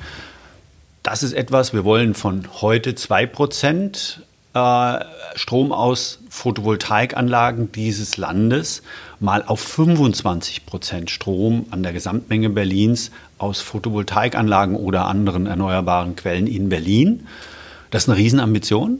Das 1.10 1.24
ist 1.24 1.32
etwas, 1.32 1.72
wir 1.72 1.86
wollen 1.86 2.16
von 2.16 2.44
heute 2.60 2.92
2% 2.92 4.18
äh, 4.54 5.06
Strom 5.36 5.72
aus 5.72 6.20
Photovoltaikanlagen 6.30 7.72
dieses 7.72 8.18
Landes 8.18 8.84
mal 9.22 9.42
auf 9.42 9.62
25 9.62 10.66
Prozent 10.66 11.10
Strom 11.10 11.66
an 11.72 11.82
der 11.82 11.94
Gesamtmenge 11.94 12.50
Berlins 12.50 13.12
aus 13.38 13.62
Photovoltaikanlagen 13.62 14.76
oder 14.76 15.06
anderen 15.06 15.48
erneuerbaren 15.48 16.18
Quellen 16.18 16.46
in 16.46 16.68
Berlin. 16.68 17.26
Das 17.90 18.04
ist 18.04 18.10
eine 18.10 18.18
Riesenambition, 18.18 19.00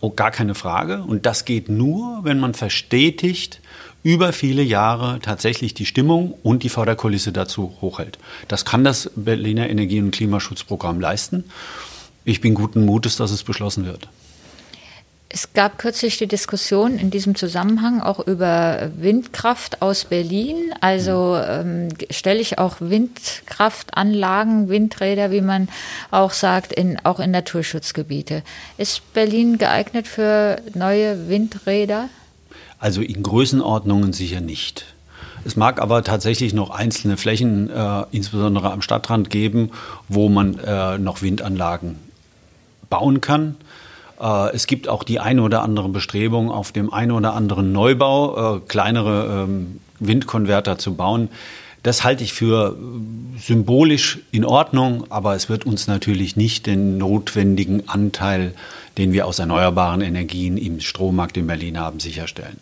oh, 0.00 0.10
gar 0.10 0.30
keine 0.30 0.54
Frage. 0.54 1.02
Und 1.02 1.26
das 1.26 1.44
geht 1.44 1.68
nur, 1.68 2.20
wenn 2.22 2.38
man 2.38 2.54
verstetigt, 2.54 3.60
über 4.02 4.32
viele 4.32 4.62
Jahre 4.62 5.18
tatsächlich 5.20 5.74
die 5.74 5.86
Stimmung 5.86 6.34
und 6.42 6.62
die 6.62 6.68
Förderkulisse 6.68 7.32
dazu 7.32 7.76
hochhält. 7.80 8.18
Das 8.46 8.64
kann 8.64 8.84
das 8.84 9.10
Berliner 9.16 9.68
Energie- 9.68 10.00
und 10.00 10.12
Klimaschutzprogramm 10.12 11.00
leisten. 11.00 11.44
Ich 12.24 12.40
bin 12.40 12.54
guten 12.54 12.84
Mutes, 12.84 13.16
dass 13.16 13.30
es 13.30 13.42
beschlossen 13.42 13.86
wird. 13.86 14.08
Es 15.30 15.52
gab 15.52 15.78
kürzlich 15.78 16.16
die 16.16 16.26
Diskussion 16.26 16.98
in 16.98 17.10
diesem 17.10 17.34
Zusammenhang 17.34 18.00
auch 18.00 18.26
über 18.26 18.90
Windkraft 18.96 19.82
aus 19.82 20.06
Berlin. 20.06 20.72
Also 20.80 21.36
ähm, 21.36 21.88
stelle 22.08 22.40
ich 22.40 22.58
auch 22.58 22.76
Windkraftanlagen, 22.80 24.70
Windräder, 24.70 25.30
wie 25.30 25.42
man 25.42 25.68
auch 26.10 26.32
sagt, 26.32 26.72
in, 26.72 26.98
auch 27.04 27.20
in 27.20 27.30
Naturschutzgebiete. 27.30 28.42
Ist 28.78 29.12
Berlin 29.12 29.58
geeignet 29.58 30.08
für 30.08 30.62
neue 30.74 31.28
Windräder? 31.28 32.08
Also 32.78 33.02
in 33.02 33.22
Größenordnungen 33.22 34.12
sicher 34.12 34.40
nicht. 34.40 34.86
Es 35.44 35.56
mag 35.56 35.80
aber 35.80 36.02
tatsächlich 36.04 36.52
noch 36.52 36.70
einzelne 36.70 37.16
Flächen, 37.16 37.70
äh, 37.70 38.04
insbesondere 38.10 38.70
am 38.72 38.82
Stadtrand, 38.82 39.30
geben, 39.30 39.70
wo 40.08 40.28
man 40.28 40.58
äh, 40.58 40.98
noch 40.98 41.22
Windanlagen 41.22 41.96
bauen 42.90 43.20
kann. 43.20 43.56
Äh, 44.20 44.54
es 44.54 44.66
gibt 44.66 44.88
auch 44.88 45.04
die 45.04 45.20
eine 45.20 45.42
oder 45.42 45.62
andere 45.62 45.88
Bestrebung, 45.88 46.50
auf 46.50 46.72
dem 46.72 46.92
einen 46.92 47.12
oder 47.12 47.34
anderen 47.34 47.72
Neubau 47.72 48.56
äh, 48.56 48.60
kleinere 48.60 49.44
ähm, 49.44 49.80
Windkonverter 50.00 50.78
zu 50.78 50.94
bauen. 50.94 51.28
Das 51.88 52.04
halte 52.04 52.22
ich 52.22 52.34
für 52.34 52.76
äh, 52.76 53.40
symbolisch 53.40 54.18
in 54.30 54.44
Ordnung, 54.44 55.10
aber 55.10 55.34
es 55.34 55.48
wird 55.48 55.64
uns 55.64 55.86
natürlich 55.86 56.36
nicht 56.36 56.66
den 56.66 56.98
notwendigen 56.98 57.88
Anteil, 57.88 58.52
den 58.98 59.14
wir 59.14 59.26
aus 59.26 59.38
erneuerbaren 59.38 60.02
Energien 60.02 60.58
im 60.58 60.80
Strommarkt 60.80 61.38
in 61.38 61.46
Berlin 61.46 61.78
haben, 61.78 61.98
sicherstellen. 61.98 62.58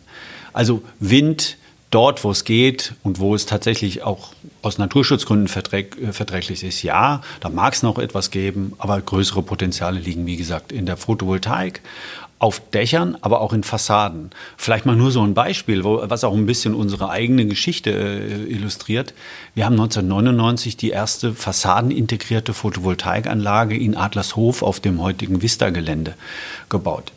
Also 0.52 0.80
Wind 1.00 1.56
dort, 1.90 2.22
wo 2.22 2.30
es 2.30 2.44
geht 2.44 2.94
und 3.02 3.18
wo 3.18 3.34
es 3.34 3.46
tatsächlich 3.46 4.04
auch 4.04 4.32
aus 4.62 4.78
Naturschutzgründen 4.78 5.48
verträg, 5.48 6.00
äh, 6.00 6.12
verträglich 6.12 6.62
ist, 6.62 6.84
ja, 6.84 7.20
da 7.40 7.48
mag 7.48 7.74
es 7.74 7.82
noch 7.82 7.98
etwas 7.98 8.30
geben, 8.30 8.74
aber 8.78 9.00
größere 9.00 9.42
Potenziale 9.42 9.98
liegen, 9.98 10.24
wie 10.26 10.36
gesagt, 10.36 10.70
in 10.70 10.86
der 10.86 10.96
Photovoltaik 10.96 11.80
auf 12.38 12.60
Dächern, 12.70 13.16
aber 13.22 13.40
auch 13.40 13.52
in 13.52 13.62
Fassaden. 13.62 14.30
Vielleicht 14.56 14.84
mal 14.84 14.96
nur 14.96 15.10
so 15.10 15.22
ein 15.22 15.34
Beispiel, 15.34 15.84
wo, 15.84 16.02
was 16.04 16.22
auch 16.22 16.34
ein 16.34 16.46
bisschen 16.46 16.74
unsere 16.74 17.08
eigene 17.08 17.46
Geschichte 17.46 17.90
äh, 17.90 18.52
illustriert. 18.52 19.14
Wir 19.54 19.64
haben 19.64 19.74
1999 19.74 20.76
die 20.76 20.90
erste 20.90 21.34
fassadenintegrierte 21.34 22.52
Photovoltaikanlage 22.52 23.76
in 23.76 23.96
Adlershof 23.96 24.62
auf 24.62 24.80
dem 24.80 25.00
heutigen 25.00 25.40
Vista-Gelände 25.40 26.14
gebaut 26.68 27.12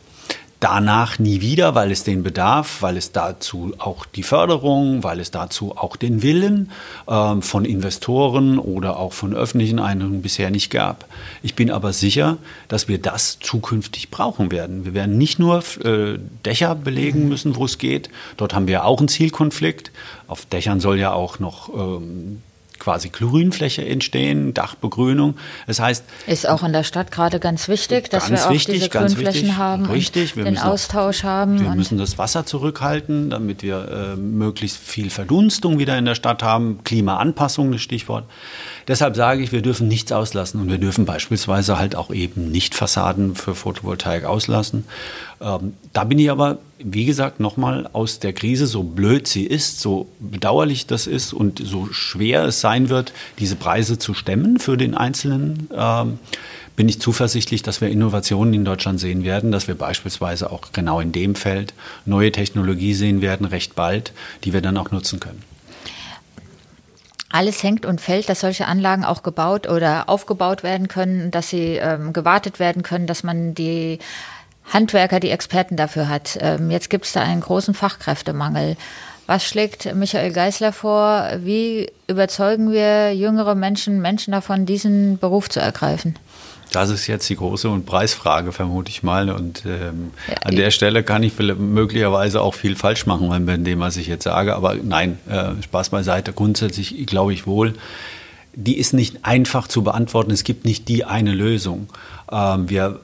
danach 0.60 1.18
nie 1.18 1.40
wieder, 1.40 1.74
weil 1.74 1.90
es 1.90 2.04
den 2.04 2.22
Bedarf, 2.22 2.82
weil 2.82 2.98
es 2.98 3.12
dazu 3.12 3.72
auch 3.78 4.04
die 4.04 4.22
Förderung, 4.22 5.02
weil 5.02 5.18
es 5.18 5.30
dazu 5.30 5.76
auch 5.76 5.96
den 5.96 6.22
Willen 6.22 6.70
äh, 7.06 7.40
von 7.40 7.64
Investoren 7.64 8.58
oder 8.58 8.98
auch 8.98 9.14
von 9.14 9.34
öffentlichen 9.34 9.78
Einrichtungen 9.78 10.22
bisher 10.22 10.50
nicht 10.50 10.70
gab. 10.70 11.06
Ich 11.42 11.54
bin 11.54 11.70
aber 11.70 11.92
sicher, 11.92 12.36
dass 12.68 12.88
wir 12.88 12.98
das 12.98 13.38
zukünftig 13.38 14.10
brauchen 14.10 14.52
werden. 14.52 14.84
Wir 14.84 14.94
werden 14.94 15.18
nicht 15.18 15.38
nur 15.38 15.64
äh, 15.82 16.18
Dächer 16.44 16.74
belegen 16.74 17.28
müssen, 17.28 17.56
wo 17.56 17.64
es 17.64 17.78
geht. 17.78 18.10
Dort 18.36 18.54
haben 18.54 18.68
wir 18.68 18.84
auch 18.84 18.98
einen 18.98 19.08
Zielkonflikt. 19.08 19.90
Auf 20.28 20.44
Dächern 20.44 20.80
soll 20.80 20.98
ja 20.98 21.12
auch 21.12 21.38
noch 21.38 21.70
ähm, 21.74 22.42
quasi 22.80 23.10
Grünfläche 23.10 23.84
entstehen, 23.86 24.52
Dachbegrünung. 24.54 25.36
Das 25.68 25.78
heißt. 25.78 26.04
Ist 26.26 26.48
auch 26.48 26.64
in 26.64 26.72
der 26.72 26.82
Stadt 26.82 27.12
gerade 27.12 27.38
ganz 27.38 27.68
wichtig, 27.68 28.10
dass 28.10 28.30
wir 28.30 28.44
auch 28.44 28.50
wichtig, 28.50 28.76
diese 28.76 28.88
Grünflächen 28.88 29.42
wichtig, 29.42 29.56
haben. 29.56 29.86
Richtig, 29.86 30.36
wir 30.36 30.44
den 30.44 30.58
Austausch 30.58 31.20
auch, 31.20 31.28
haben. 31.28 31.60
Wir 31.60 31.70
müssen 31.70 31.98
das 31.98 32.18
Wasser 32.18 32.44
zurückhalten, 32.44 33.30
damit 33.30 33.62
wir 33.62 34.14
äh, 34.14 34.16
möglichst 34.16 34.78
viel 34.78 35.10
Verdunstung 35.10 35.78
wieder 35.78 35.96
in 35.96 36.06
der 36.06 36.16
Stadt 36.16 36.42
haben. 36.42 36.82
Klimaanpassung, 36.82 37.70
das 37.70 37.82
Stichwort. 37.82 38.24
Deshalb 38.90 39.14
sage 39.14 39.40
ich, 39.44 39.52
wir 39.52 39.62
dürfen 39.62 39.86
nichts 39.86 40.10
auslassen 40.10 40.60
und 40.60 40.68
wir 40.68 40.78
dürfen 40.78 41.04
beispielsweise 41.04 41.78
halt 41.78 41.94
auch 41.94 42.10
eben 42.10 42.50
nicht 42.50 42.74
Fassaden 42.74 43.36
für 43.36 43.54
Photovoltaik 43.54 44.24
auslassen. 44.24 44.84
Ähm, 45.40 45.74
da 45.92 46.02
bin 46.02 46.18
ich 46.18 46.28
aber, 46.28 46.58
wie 46.80 47.04
gesagt, 47.04 47.38
nochmal 47.38 47.88
aus 47.92 48.18
der 48.18 48.32
Krise, 48.32 48.66
so 48.66 48.82
blöd 48.82 49.28
sie 49.28 49.44
ist, 49.44 49.78
so 49.78 50.08
bedauerlich 50.18 50.88
das 50.88 51.06
ist 51.06 51.32
und 51.32 51.62
so 51.64 51.86
schwer 51.92 52.42
es 52.42 52.60
sein 52.60 52.88
wird, 52.88 53.12
diese 53.38 53.54
Preise 53.54 53.96
zu 53.96 54.12
stemmen 54.12 54.58
für 54.58 54.76
den 54.76 54.96
Einzelnen. 54.96 55.68
Ähm, 55.72 56.18
bin 56.74 56.88
ich 56.88 57.00
zuversichtlich, 57.00 57.62
dass 57.62 57.80
wir 57.80 57.90
Innovationen 57.90 58.54
in 58.54 58.64
Deutschland 58.64 58.98
sehen 58.98 59.22
werden, 59.22 59.52
dass 59.52 59.68
wir 59.68 59.76
beispielsweise 59.76 60.50
auch 60.50 60.72
genau 60.72 60.98
in 60.98 61.12
dem 61.12 61.36
Feld 61.36 61.74
neue 62.06 62.32
Technologie 62.32 62.94
sehen 62.94 63.22
werden, 63.22 63.46
recht 63.46 63.76
bald, 63.76 64.12
die 64.42 64.52
wir 64.52 64.62
dann 64.62 64.76
auch 64.76 64.90
nutzen 64.90 65.20
können 65.20 65.44
alles 67.30 67.62
hängt 67.62 67.86
und 67.86 68.00
fällt, 68.00 68.28
dass 68.28 68.40
solche 68.40 68.66
Anlagen 68.66 69.04
auch 69.04 69.22
gebaut 69.22 69.68
oder 69.68 70.08
aufgebaut 70.08 70.62
werden 70.62 70.88
können, 70.88 71.30
dass 71.30 71.50
sie 71.50 71.76
ähm, 71.76 72.12
gewartet 72.12 72.58
werden 72.58 72.82
können, 72.82 73.06
dass 73.06 73.22
man 73.22 73.54
die 73.54 73.98
Handwerker, 74.72 75.20
die 75.20 75.30
Experten 75.30 75.76
dafür 75.76 76.08
hat. 76.08 76.38
Ähm, 76.40 76.70
jetzt 76.70 76.90
gibt 76.90 77.06
es 77.06 77.12
da 77.12 77.22
einen 77.22 77.40
großen 77.40 77.74
Fachkräftemangel. 77.74 78.76
Was 79.26 79.44
schlägt 79.44 79.94
Michael 79.94 80.32
Geisler 80.32 80.72
vor? 80.72 81.28
Wie 81.38 81.88
überzeugen 82.08 82.72
wir 82.72 83.14
jüngere 83.14 83.54
Menschen, 83.54 84.00
Menschen 84.00 84.32
davon, 84.32 84.66
diesen 84.66 85.18
Beruf 85.18 85.48
zu 85.48 85.60
ergreifen? 85.60 86.16
Das 86.72 86.90
ist 86.90 87.06
jetzt 87.06 87.28
die 87.28 87.36
große 87.36 87.68
und 87.68 87.84
Preisfrage, 87.84 88.52
vermute 88.52 88.90
ich 88.90 89.02
mal. 89.02 89.30
Und 89.30 89.64
ähm, 89.66 90.12
ja, 90.28 90.34
an 90.42 90.56
der 90.56 90.70
Stelle 90.70 91.02
kann 91.02 91.22
ich 91.22 91.38
möglicherweise 91.38 92.40
auch 92.40 92.54
viel 92.54 92.76
falsch 92.76 93.06
machen 93.06 93.46
bei 93.46 93.56
dem, 93.56 93.80
was 93.80 93.96
ich 93.96 94.06
jetzt 94.06 94.24
sage. 94.24 94.54
Aber 94.54 94.74
nein, 94.74 95.18
äh, 95.28 95.60
Spaß 95.62 95.90
beiseite. 95.90 96.32
Grundsätzlich 96.32 97.06
glaube 97.06 97.32
ich 97.32 97.46
wohl, 97.46 97.74
die 98.54 98.78
ist 98.78 98.92
nicht 98.92 99.24
einfach 99.24 99.68
zu 99.68 99.82
beantworten. 99.82 100.30
Es 100.30 100.44
gibt 100.44 100.64
nicht 100.64 100.88
die 100.88 101.04
eine 101.04 101.32
Lösung. 101.32 101.88
Ähm, 102.30 102.68
wir 102.70 103.00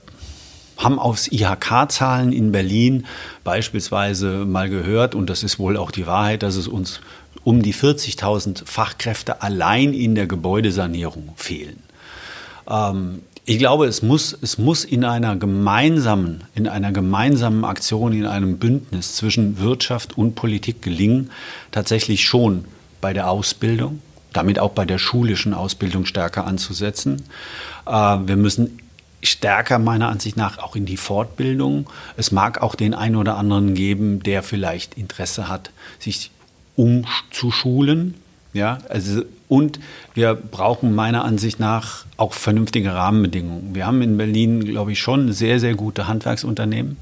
haben 0.77 0.99
aus 0.99 1.31
IHK-Zahlen 1.31 2.33
in 2.33 2.53
Berlin 2.53 3.07
beispielsweise 3.45 4.45
mal 4.45 4.69
gehört, 4.69 5.15
und 5.15 5.31
das 5.31 5.43
ist 5.43 5.59
wohl 5.59 5.77
auch 5.77 5.91
die 5.91 6.07
Wahrheit, 6.07 6.43
dass 6.43 6.57
es 6.57 6.69
uns 6.69 7.01
um 7.45 7.63
die 7.63 7.75
40.000 7.75 8.67
Fachkräfte 8.67 9.43
allein 9.43 9.95
in 9.95 10.15
der 10.15 10.27
Gebäudesanierung 10.27 11.33
fehlen. 11.37 11.83
Ähm, 12.69 13.23
ich 13.49 13.59
glaube, 13.59 13.87
es 13.87 14.03
muss, 14.03 14.37
es 14.43 14.59
muss 14.59 14.85
in 14.85 15.05
einer 15.05 15.37
gemeinsamen, 15.37 16.43
in 16.57 16.67
einer 16.67 16.91
gemeinsamen 16.91 17.65
Aktion, 17.65 18.13
in 18.13 18.27
einem 18.27 18.59
Bündnis 18.59 19.15
zwischen 19.15 19.61
Wirtschaft 19.61 20.19
und 20.19 20.35
Politik 20.35 20.83
gelingen, 20.83 21.31
tatsächlich 21.71 22.25
schon 22.25 22.65
bei 23.01 23.13
der 23.13 23.31
Ausbildung, 23.31 24.03
damit 24.33 24.59
auch 24.59 24.73
bei 24.73 24.85
der 24.85 24.99
schulischen 24.99 25.55
Ausbildung 25.55 26.07
stärker 26.07 26.45
anzusetzen. 26.45 27.23
Äh, 27.87 27.93
wir 27.93 28.37
müssen 28.37 28.81
stärker 29.23 29.79
meiner 29.79 30.09
Ansicht 30.09 30.37
nach 30.37 30.59
auch 30.59 30.75
in 30.75 30.85
die 30.85 30.97
Fortbildung. 30.97 31.89
Es 32.17 32.33
mag 32.33 32.61
auch 32.61 32.75
den 32.75 32.95
einen 32.95 33.15
oder 33.15 33.37
anderen 33.37 33.75
geben, 33.75 34.25
der 34.25 34.43
vielleicht 34.43 34.95
Interesse 34.95 35.49
hat, 35.49 35.71
sich 36.01 36.33
umzuschulen. 36.75 38.15
Ja, 38.57 38.79
also 38.89 39.23
und 39.49 39.79
wir 40.15 40.35
brauchen 40.35 40.95
meiner 40.95 41.25
Ansicht 41.25 41.61
nach 41.61 42.05
auch 42.17 42.33
vernünftige 42.33 42.93
Rahmenbedingungen. 42.95 43.75
Wir 43.75 43.87
haben 43.87 44.03
in 44.03 44.17
Berlin, 44.17 44.65
glaube 44.65 44.93
ich, 44.93 44.99
schon 44.99 45.33
sehr, 45.33 45.61
sehr 45.61 45.75
gute 45.75 46.09
Handwerksunternehmen. 46.09 46.97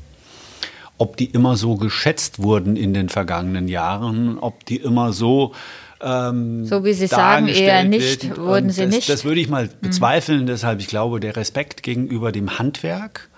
Ob 0.98 1.16
die 1.16 1.26
immer 1.26 1.56
so 1.56 1.76
geschätzt 1.76 2.42
wurden 2.42 2.76
in 2.76 2.92
den 2.92 3.08
vergangenen 3.08 3.68
Jahren, 3.68 4.38
ob 4.38 4.66
die 4.66 4.76
immer 4.76 5.12
so 5.12 5.52
ähm, 6.00 6.66
so 6.66 6.84
wie 6.84 6.92
Sie 6.92 7.06
sagen, 7.06 7.48
eher 7.48 7.84
nicht, 7.84 8.36
wurden 8.36 8.68
sie 8.70 8.84
das, 8.84 8.94
nicht. 8.94 9.08
Das 9.08 9.24
würde 9.24 9.40
ich 9.40 9.48
mal 9.48 9.66
mhm. 9.66 9.70
bezweifeln. 9.80 10.42
Mhm. 10.42 10.46
Deshalb, 10.46 10.80
ich 10.80 10.88
glaube, 10.88 11.18
der 11.18 11.36
Respekt 11.36 11.82
gegenüber 11.82 12.30
dem 12.30 12.58
Handwerk, 12.58 13.30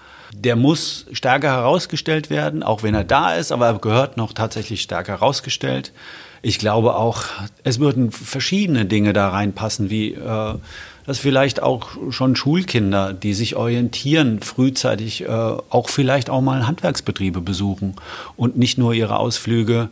der 0.44 0.57
muss 0.57 1.07
stärker 1.12 1.51
herausgestellt 1.51 2.31
werden, 2.31 2.62
auch 2.62 2.83
wenn 2.83 2.94
er 2.94 3.05
da 3.05 3.35
ist, 3.35 3.53
aber 3.53 3.66
er 3.66 3.79
gehört 3.79 4.16
noch 4.16 4.33
tatsächlich 4.33 4.83
stärker 4.83 5.12
herausgestellt. 5.12 5.92
Ich 6.42 6.59
glaube 6.59 6.94
auch, 6.96 7.25
es 7.64 7.81
würden 7.81 8.12
verschiedene 8.12 8.85
Dinge 8.85 9.12
da 9.12 9.31
reinpassen, 9.31 9.90
wie 9.90 10.12
äh, 10.14 10.55
dass 11.07 11.18
vielleicht 11.20 11.62
auch 11.62 11.90
schon 12.11 12.37
Schulkinder, 12.37 13.12
die 13.12 13.33
sich 13.33 13.57
orientieren, 13.57 14.40
frühzeitig 14.40 15.22
äh, 15.22 15.29
auch 15.29 15.88
vielleicht 15.88 16.29
auch 16.29 16.40
mal 16.40 16.66
Handwerksbetriebe 16.66 17.40
besuchen 17.40 17.94
und 18.37 18.57
nicht 18.57 18.77
nur 18.77 18.92
ihre 18.92 19.18
Ausflüge 19.18 19.88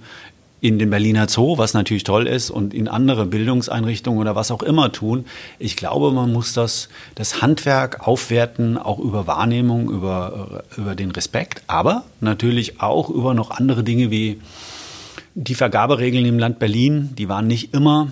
in 0.64 0.78
den 0.78 0.88
Berliner 0.88 1.28
Zoo, 1.28 1.58
was 1.58 1.74
natürlich 1.74 2.04
toll 2.04 2.26
ist, 2.26 2.48
und 2.48 2.72
in 2.72 2.88
andere 2.88 3.26
Bildungseinrichtungen 3.26 4.18
oder 4.18 4.34
was 4.34 4.50
auch 4.50 4.62
immer 4.62 4.92
tun. 4.92 5.26
Ich 5.58 5.76
glaube, 5.76 6.10
man 6.10 6.32
muss 6.32 6.54
das, 6.54 6.88
das 7.16 7.42
Handwerk 7.42 8.08
aufwerten, 8.08 8.78
auch 8.78 8.98
über 8.98 9.26
Wahrnehmung, 9.26 9.90
über, 9.90 10.64
über 10.78 10.94
den 10.94 11.10
Respekt, 11.10 11.62
aber 11.66 12.04
natürlich 12.22 12.80
auch 12.80 13.10
über 13.10 13.34
noch 13.34 13.50
andere 13.50 13.84
Dinge 13.84 14.10
wie 14.10 14.40
die 15.34 15.54
Vergaberegeln 15.54 16.24
im 16.24 16.38
Land 16.38 16.58
Berlin, 16.60 17.10
die 17.18 17.28
waren 17.28 17.46
nicht 17.46 17.74
immer 17.74 18.08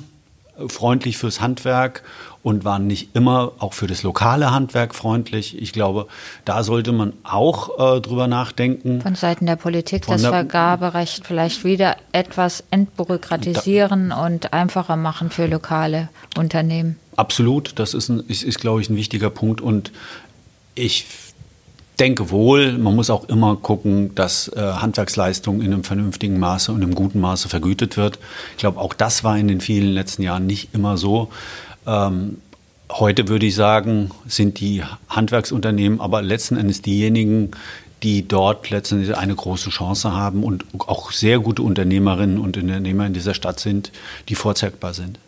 freundlich 0.68 1.16
fürs 1.16 1.40
Handwerk 1.40 2.02
und 2.42 2.64
waren 2.64 2.86
nicht 2.86 3.14
immer 3.14 3.52
auch 3.58 3.72
für 3.72 3.86
das 3.86 4.02
lokale 4.02 4.50
Handwerk 4.50 4.94
freundlich. 4.94 5.60
Ich 5.60 5.72
glaube, 5.72 6.06
da 6.44 6.62
sollte 6.64 6.92
man 6.92 7.12
auch 7.22 7.96
äh, 7.96 8.00
drüber 8.00 8.26
nachdenken. 8.26 9.00
Von 9.00 9.14
Seiten 9.14 9.46
der 9.46 9.56
Politik 9.56 10.06
Von 10.06 10.14
das 10.14 10.22
der, 10.22 10.30
Vergaberecht 10.30 11.26
vielleicht 11.26 11.64
wieder 11.64 11.96
etwas 12.12 12.64
entbürokratisieren 12.70 14.10
da, 14.10 14.26
und 14.26 14.52
einfacher 14.52 14.96
machen 14.96 15.30
für 15.30 15.46
lokale 15.46 16.08
Unternehmen. 16.36 16.98
Absolut, 17.16 17.78
das 17.78 17.94
ist, 17.94 18.08
ein, 18.08 18.20
ist, 18.26 18.42
ist 18.42 18.58
glaube 18.58 18.80
ich, 18.80 18.90
ein 18.90 18.96
wichtiger 18.96 19.30
Punkt 19.30 19.60
und 19.60 19.92
ich 20.74 21.06
denke 22.00 22.30
wohl, 22.30 22.78
man 22.78 22.96
muss 22.96 23.10
auch 23.10 23.28
immer 23.28 23.54
gucken, 23.56 24.14
dass 24.14 24.48
äh, 24.48 24.60
Handwerksleistung 24.60 25.60
in 25.60 25.72
einem 25.72 25.84
vernünftigen 25.84 26.38
Maße 26.38 26.72
und 26.72 26.82
einem 26.82 26.94
guten 26.94 27.20
Maße 27.20 27.48
vergütet 27.48 27.96
wird. 27.96 28.18
Ich 28.52 28.58
glaube, 28.58 28.80
auch 28.80 28.94
das 28.94 29.22
war 29.22 29.38
in 29.38 29.46
den 29.46 29.60
vielen 29.60 29.92
letzten 29.92 30.22
Jahren 30.22 30.46
nicht 30.46 30.70
immer 30.74 30.96
so. 30.96 31.28
Ähm, 31.86 32.38
heute 32.90 33.28
würde 33.28 33.46
ich 33.46 33.54
sagen, 33.54 34.10
sind 34.26 34.60
die 34.60 34.82
Handwerksunternehmen 35.08 36.00
aber 36.00 36.22
letzten 36.22 36.56
Endes 36.56 36.82
diejenigen, 36.82 37.52
die 38.02 38.26
dort 38.26 38.68
letztendlich 38.70 39.16
eine 39.16 39.34
große 39.34 39.70
Chance 39.70 40.12
haben 40.12 40.42
und 40.42 40.64
auch 40.78 41.12
sehr 41.12 41.38
gute 41.38 41.62
Unternehmerinnen 41.62 42.38
und 42.38 42.56
Unternehmer 42.56 43.06
in 43.06 43.14
dieser 43.14 43.34
Stadt 43.34 43.60
sind, 43.60 43.92
die 44.28 44.34
vorzeigbar 44.34 44.92
sind. 44.92 45.18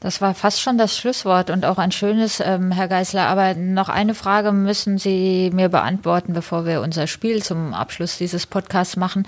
Das 0.00 0.22
war 0.22 0.34
fast 0.34 0.62
schon 0.62 0.78
das 0.78 0.96
Schlusswort 0.96 1.50
und 1.50 1.66
auch 1.66 1.76
ein 1.76 1.92
schönes, 1.92 2.40
ähm, 2.40 2.72
Herr 2.72 2.88
Geisler. 2.88 3.26
Aber 3.26 3.52
noch 3.52 3.90
eine 3.90 4.14
Frage 4.14 4.50
müssen 4.50 4.96
Sie 4.96 5.50
mir 5.52 5.68
beantworten, 5.68 6.32
bevor 6.32 6.64
wir 6.64 6.80
unser 6.80 7.06
Spiel 7.06 7.42
zum 7.42 7.74
Abschluss 7.74 8.16
dieses 8.16 8.46
Podcasts 8.46 8.96
machen. 8.96 9.26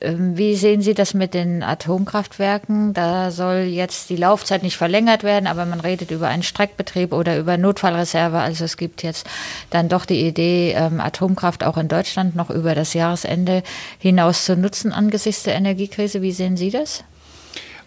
Ähm, 0.00 0.36
wie 0.36 0.56
sehen 0.56 0.82
Sie 0.82 0.94
das 0.94 1.14
mit 1.14 1.34
den 1.34 1.62
Atomkraftwerken? 1.62 2.94
Da 2.94 3.30
soll 3.30 3.58
jetzt 3.58 4.10
die 4.10 4.16
Laufzeit 4.16 4.64
nicht 4.64 4.76
verlängert 4.76 5.22
werden, 5.22 5.46
aber 5.46 5.64
man 5.66 5.78
redet 5.78 6.10
über 6.10 6.26
einen 6.26 6.42
Streckbetrieb 6.42 7.12
oder 7.12 7.38
über 7.38 7.56
Notfallreserve. 7.56 8.40
Also 8.40 8.64
es 8.64 8.76
gibt 8.76 9.04
jetzt 9.04 9.24
dann 9.70 9.88
doch 9.88 10.04
die 10.04 10.26
Idee, 10.26 10.72
ähm, 10.76 10.98
Atomkraft 10.98 11.62
auch 11.62 11.76
in 11.76 11.86
Deutschland 11.86 12.34
noch 12.34 12.50
über 12.50 12.74
das 12.74 12.92
Jahresende 12.92 13.62
hinaus 14.00 14.44
zu 14.46 14.56
nutzen 14.56 14.92
angesichts 14.92 15.44
der 15.44 15.54
Energiekrise. 15.54 16.22
Wie 16.22 16.32
sehen 16.32 16.56
Sie 16.56 16.70
das? 16.70 17.04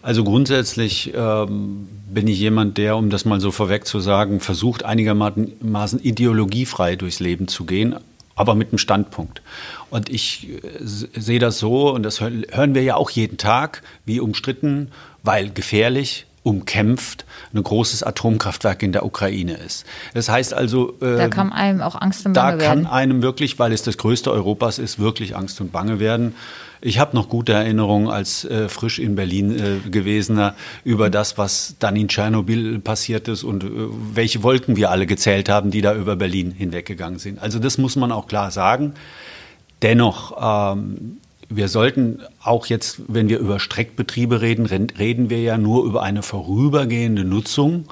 Also 0.02 0.24
grundsätzlich 0.24 1.12
ähm, 1.14 1.88
bin 2.12 2.26
ich 2.26 2.38
jemand, 2.38 2.76
der, 2.76 2.96
um 2.96 3.08
das 3.08 3.24
mal 3.24 3.40
so 3.40 3.52
vorweg 3.52 3.86
zu 3.86 4.00
sagen, 4.00 4.40
versucht 4.40 4.84
einigermaßen 4.84 6.00
ideologiefrei 6.02 6.96
durchs 6.96 7.20
Leben 7.20 7.46
zu 7.46 7.64
gehen, 7.64 7.94
aber 8.34 8.56
mit 8.56 8.70
einem 8.70 8.78
Standpunkt. 8.78 9.42
Und 9.90 10.08
ich 10.08 10.48
äh, 10.50 10.58
sehe 10.82 11.38
das 11.38 11.58
so, 11.58 11.92
und 11.92 12.02
das 12.02 12.20
hören 12.20 12.74
wir 12.74 12.82
ja 12.82 12.96
auch 12.96 13.10
jeden 13.10 13.38
Tag, 13.38 13.82
wie 14.04 14.18
umstritten, 14.18 14.90
weil 15.22 15.50
gefährlich, 15.50 16.26
umkämpft 16.42 17.24
ein 17.54 17.62
großes 17.62 18.02
Atomkraftwerk 18.02 18.82
in 18.82 18.92
der 18.92 19.04
Ukraine 19.04 19.54
ist. 19.54 19.86
Das 20.12 20.28
heißt 20.28 20.54
also, 20.54 20.94
äh, 21.00 21.16
da 21.16 21.28
kann 21.28 21.52
einem 21.52 21.80
auch 21.80 21.94
Angst 21.94 22.26
und 22.26 22.32
Bange 22.32 22.58
werden. 22.58 22.82
Da 22.82 22.90
kann 22.90 22.92
einem 22.92 23.22
wirklich, 23.22 23.58
weil 23.58 23.72
es 23.72 23.82
das 23.82 23.96
größte 23.96 24.32
Europas 24.32 24.78
ist, 24.78 24.98
wirklich 24.98 25.36
Angst 25.36 25.60
und 25.60 25.70
Bange 25.70 26.00
werden. 26.00 26.34
Ich 26.84 26.98
habe 26.98 27.14
noch 27.16 27.28
gute 27.28 27.52
Erinnerungen 27.52 28.08
als 28.08 28.44
äh, 28.44 28.68
frisch 28.68 28.98
in 28.98 29.14
Berlin 29.14 29.56
äh, 29.56 29.88
gewesener 29.88 30.56
über 30.82 31.10
das, 31.10 31.38
was 31.38 31.76
dann 31.78 31.94
in 31.94 32.08
Tschernobyl 32.08 32.80
passiert 32.80 33.28
ist 33.28 33.44
und 33.44 33.62
äh, 33.62 33.68
welche 34.14 34.42
Wolken 34.42 34.74
wir 34.74 34.90
alle 34.90 35.06
gezählt 35.06 35.48
haben, 35.48 35.70
die 35.70 35.80
da 35.80 35.94
über 35.94 36.16
Berlin 36.16 36.50
hinweggegangen 36.50 37.20
sind. 37.20 37.40
Also 37.40 37.60
das 37.60 37.78
muss 37.78 37.94
man 37.94 38.10
auch 38.10 38.26
klar 38.26 38.50
sagen. 38.50 38.94
Dennoch, 39.82 40.74
ähm, 40.74 41.18
wir 41.48 41.68
sollten 41.68 42.20
auch 42.42 42.66
jetzt, 42.66 43.02
wenn 43.06 43.28
wir 43.28 43.38
über 43.38 43.60
Streckbetriebe 43.60 44.40
reden, 44.40 44.66
reden 44.66 45.30
wir 45.30 45.40
ja 45.40 45.58
nur 45.58 45.84
über 45.84 46.02
eine 46.02 46.24
vorübergehende 46.24 47.22
Nutzung 47.22 47.84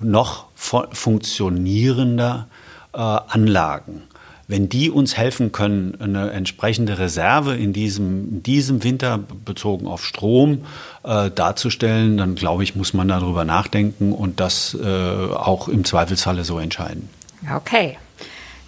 noch 0.00 0.46
funktionierender 0.54 2.48
äh, 2.94 2.98
Anlagen 2.98 4.04
wenn 4.48 4.68
die 4.68 4.90
uns 4.90 5.16
helfen 5.16 5.52
können, 5.52 5.96
eine 6.00 6.30
entsprechende 6.30 6.98
Reserve 6.98 7.54
in 7.54 7.72
diesem, 7.72 8.28
in 8.28 8.42
diesem 8.42 8.84
Winter 8.84 9.18
bezogen 9.18 9.86
auf 9.86 10.04
Strom 10.04 10.64
äh, 11.04 11.30
darzustellen, 11.30 12.16
dann 12.16 12.34
glaube 12.34 12.62
ich, 12.62 12.76
muss 12.76 12.92
man 12.92 13.08
darüber 13.08 13.44
nachdenken 13.44 14.12
und 14.12 14.40
das 14.40 14.76
äh, 14.82 14.86
auch 14.86 15.68
im 15.68 15.84
Zweifelsfalle 15.84 16.44
so 16.44 16.58
entscheiden. 16.58 17.08
Okay. 17.54 17.96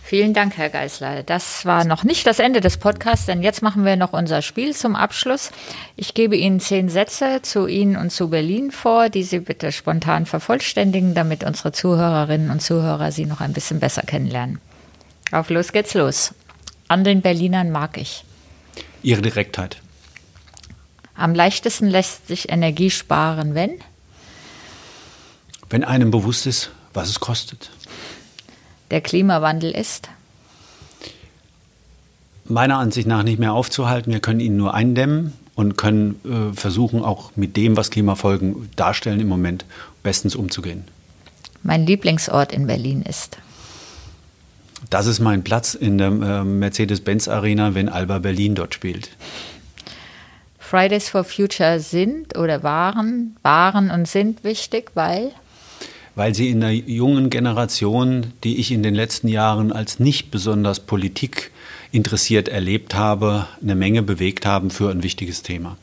Vielen 0.07 0.35
Dank, 0.35 0.59
Herr 0.59 0.69
Geisler. 0.69 1.23
Das 1.23 1.65
war 1.65 1.87
noch 1.87 2.05
nicht 2.05 2.27
das 2.27 2.39
Ende 2.39 2.61
des 2.61 2.77
Podcasts, 2.77 3.25
denn 3.25 3.43
jetzt 3.43 3.63
machen 3.63 3.87
wir 3.87 3.97
noch 3.97 4.13
unser 4.13 4.43
Spiel 4.43 4.75
zum 4.75 4.97
Abschluss. 4.97 5.51
Ich 5.97 6.13
gebe 6.13 6.37
Ihnen 6.37 6.61
zehn 6.61 6.91
Sätze 6.91 7.41
zu 7.41 7.67
Ihnen 7.67 7.97
und 7.97 8.11
zu 8.11 8.29
Berlin 8.29 8.71
vor, 8.71 9.09
die 9.09 9.23
Sie 9.23 9.41
bitte 9.41 9.73
spontan 9.73 10.27
vervollständigen, 10.27 11.15
damit 11.15 11.43
unsere 11.43 11.73
Zuhörerinnen 11.73 12.51
und 12.51 12.61
Zuhörer 12.61 13.13
Sie 13.13 13.25
noch 13.25 13.41
ein 13.41 13.55
bisschen 13.55 13.81
besser 13.81 14.03
kennenlernen. 14.03 14.61
Auf 15.33 15.51
los 15.51 15.73
geht's 15.73 15.95
los. 15.95 16.35
An 16.89 17.05
den 17.05 17.23
Berlinern 17.23 17.71
mag 17.71 17.97
ich. 17.97 18.25
Ihre 19.03 19.23
Direktheit. 19.23 19.79
Am 21.15 21.35
leichtesten 21.35 21.89
lässt 21.89 22.29
sich 22.29 22.49
Energie 22.51 22.91
sparen, 22.91 23.55
wenn? 23.55 23.79
Wenn 25.71 25.85
einem 25.85 26.11
bewusst 26.11 26.47
ist, 26.47 26.71
was 26.93 27.09
es 27.09 27.21
kostet. 27.21 27.71
Der 28.91 29.01
Klimawandel 29.01 29.71
ist? 29.71 30.09
Meiner 32.45 32.79
Ansicht 32.79 33.09
nach 33.09 33.23
nicht 33.23 33.39
mehr 33.39 33.55
aufzuhalten. 33.55 34.13
Wir 34.13 34.21
können 34.21 34.41
ihn 34.41 34.57
nur 34.57 34.75
eindämmen 34.75 35.33
und 35.55 35.77
können 35.77 36.21
äh, 36.25 36.55
versuchen, 36.55 37.03
auch 37.03 37.33
mit 37.37 37.57
dem, 37.57 37.77
was 37.77 37.91
Klimafolgen 37.91 38.71
darstellen, 38.77 39.21
im 39.21 39.29
Moment 39.29 39.65
bestens 40.03 40.35
umzugehen. 40.35 40.85
Mein 41.63 41.87
Lieblingsort 41.87 42.53
in 42.53 42.67
Berlin 42.67 43.03
ist? 43.03 43.39
Das 44.91 45.07
ist 45.07 45.21
mein 45.21 45.45
Platz 45.45 45.75
in 45.75 45.99
der 45.99 46.09
äh, 46.09 46.45
Mercedes-Benz 46.45 47.29
Arena, 47.29 47.75
wenn 47.75 47.89
Alba 47.89 48.19
Berlin 48.19 48.55
dort 48.55 48.75
spielt. 48.75 49.11
Fridays 50.59 51.09
for 51.09 51.25
Future 51.25 51.79
sind 51.79 52.37
oder 52.37 52.63
waren, 52.63 53.37
waren 53.43 53.91
und 53.91 54.09
sind 54.09 54.45
wichtig, 54.45 54.93
weil? 54.95 55.33
Weil 56.15 56.35
sie 56.35 56.49
in 56.49 56.61
der 56.61 56.73
jungen 56.75 57.29
Generation, 57.29 58.33
die 58.45 58.59
ich 58.59 58.73
in 58.73 58.83
den 58.83 58.95
letzten 58.95 59.29
Jahren 59.29 59.73
als 59.73 59.99
nicht 59.99 60.31
besonders 60.31 60.81
Politik 60.81 61.51
interessiert 61.93 62.49
erlebt 62.49 62.95
habe, 62.95 63.47
eine 63.63 63.75
Menge 63.75 64.03
bewegt 64.03 64.47
haben 64.47 64.71
für 64.71 64.91
ein 64.91 65.03
wichtiges 65.03 65.43
Thema. 65.43 65.77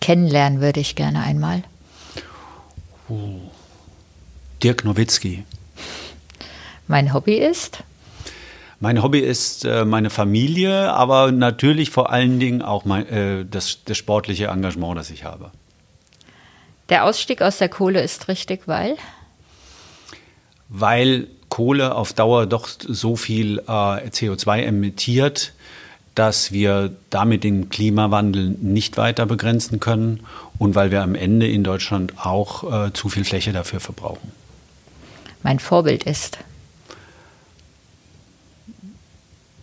Kennenlernen 0.00 0.60
würde 0.60 0.80
ich 0.80 0.94
gerne 0.94 1.22
einmal. 1.22 1.62
Oh. 3.08 3.40
Dirk 4.62 4.84
Nowitzki. 4.84 5.44
Mein 6.88 7.12
Hobby 7.12 7.34
ist? 7.34 7.82
Mein 8.78 9.02
Hobby 9.02 9.20
ist 9.20 9.64
äh, 9.64 9.84
meine 9.84 10.10
Familie, 10.10 10.92
aber 10.92 11.32
natürlich 11.32 11.90
vor 11.90 12.10
allen 12.10 12.38
Dingen 12.38 12.62
auch 12.62 12.84
mein, 12.84 13.06
äh, 13.08 13.44
das, 13.44 13.78
das 13.84 13.96
sportliche 13.96 14.48
Engagement, 14.48 14.98
das 14.98 15.10
ich 15.10 15.24
habe. 15.24 15.50
Der 16.88 17.04
Ausstieg 17.04 17.42
aus 17.42 17.58
der 17.58 17.68
Kohle 17.68 18.02
ist 18.02 18.28
richtig, 18.28 18.68
weil? 18.68 18.96
Weil 20.68 21.28
Kohle 21.48 21.94
auf 21.94 22.12
Dauer 22.12 22.46
doch 22.46 22.68
so 22.68 23.16
viel 23.16 23.60
äh, 23.60 23.62
CO2 23.70 24.62
emittiert, 24.62 25.52
dass 26.14 26.52
wir 26.52 26.94
damit 27.10 27.44
den 27.44 27.68
Klimawandel 27.68 28.56
nicht 28.60 28.96
weiter 28.96 29.26
begrenzen 29.26 29.80
können 29.80 30.20
und 30.58 30.74
weil 30.74 30.90
wir 30.90 31.02
am 31.02 31.14
Ende 31.14 31.48
in 31.48 31.64
Deutschland 31.64 32.14
auch 32.24 32.86
äh, 32.86 32.92
zu 32.92 33.08
viel 33.08 33.24
Fläche 33.24 33.52
dafür 33.52 33.80
verbrauchen. 33.80 34.32
Mein 35.42 35.58
Vorbild 35.58 36.04
ist? 36.04 36.38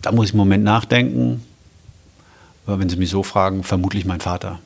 Da 0.04 0.12
muss 0.12 0.26
ich 0.26 0.32
einen 0.32 0.38
Moment 0.38 0.64
nachdenken. 0.64 1.42
Aber 2.66 2.78
wenn 2.78 2.90
Sie 2.90 2.96
mich 2.96 3.08
so 3.08 3.22
fragen, 3.22 3.64
vermutlich 3.64 4.04
mein 4.04 4.20
Vater. 4.20 4.58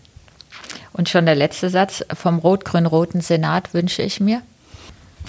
Und 0.93 1.09
schon 1.09 1.27
der 1.27 1.37
letzte 1.37 1.71
Satz. 1.71 2.05
Vom 2.13 2.41
rot-grün-roten 2.41 3.21
Senat 3.21 3.73
wünsche 3.73 4.03
ich 4.03 4.19
mir? 4.19 4.43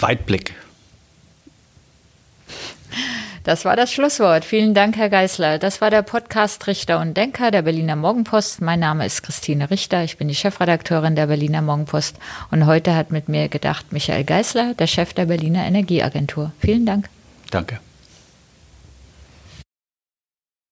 Weitblick. 0.00 0.54
Das 3.44 3.64
war 3.64 3.76
das 3.76 3.92
Schlusswort. 3.92 4.44
Vielen 4.44 4.74
Dank, 4.74 4.96
Herr 4.96 5.10
Geißler. 5.10 5.58
Das 5.58 5.80
war 5.80 5.90
der 5.90 6.02
Podcast 6.02 6.66
Richter 6.66 6.98
und 6.98 7.16
Denker 7.16 7.52
der 7.52 7.62
Berliner 7.62 7.94
Morgenpost. 7.94 8.60
Mein 8.60 8.80
Name 8.80 9.06
ist 9.06 9.22
Christine 9.22 9.70
Richter. 9.70 10.02
Ich 10.02 10.18
bin 10.18 10.26
die 10.26 10.34
Chefredakteurin 10.34 11.14
der 11.14 11.28
Berliner 11.28 11.62
Morgenpost. 11.62 12.16
Und 12.50 12.66
heute 12.66 12.96
hat 12.96 13.12
mit 13.12 13.28
mir 13.28 13.48
gedacht 13.48 13.92
Michael 13.92 14.24
Geißler, 14.24 14.74
der 14.74 14.88
Chef 14.88 15.14
der 15.14 15.26
Berliner 15.26 15.64
Energieagentur. 15.64 16.50
Vielen 16.58 16.84
Dank. 16.84 17.08
Danke. 17.52 17.78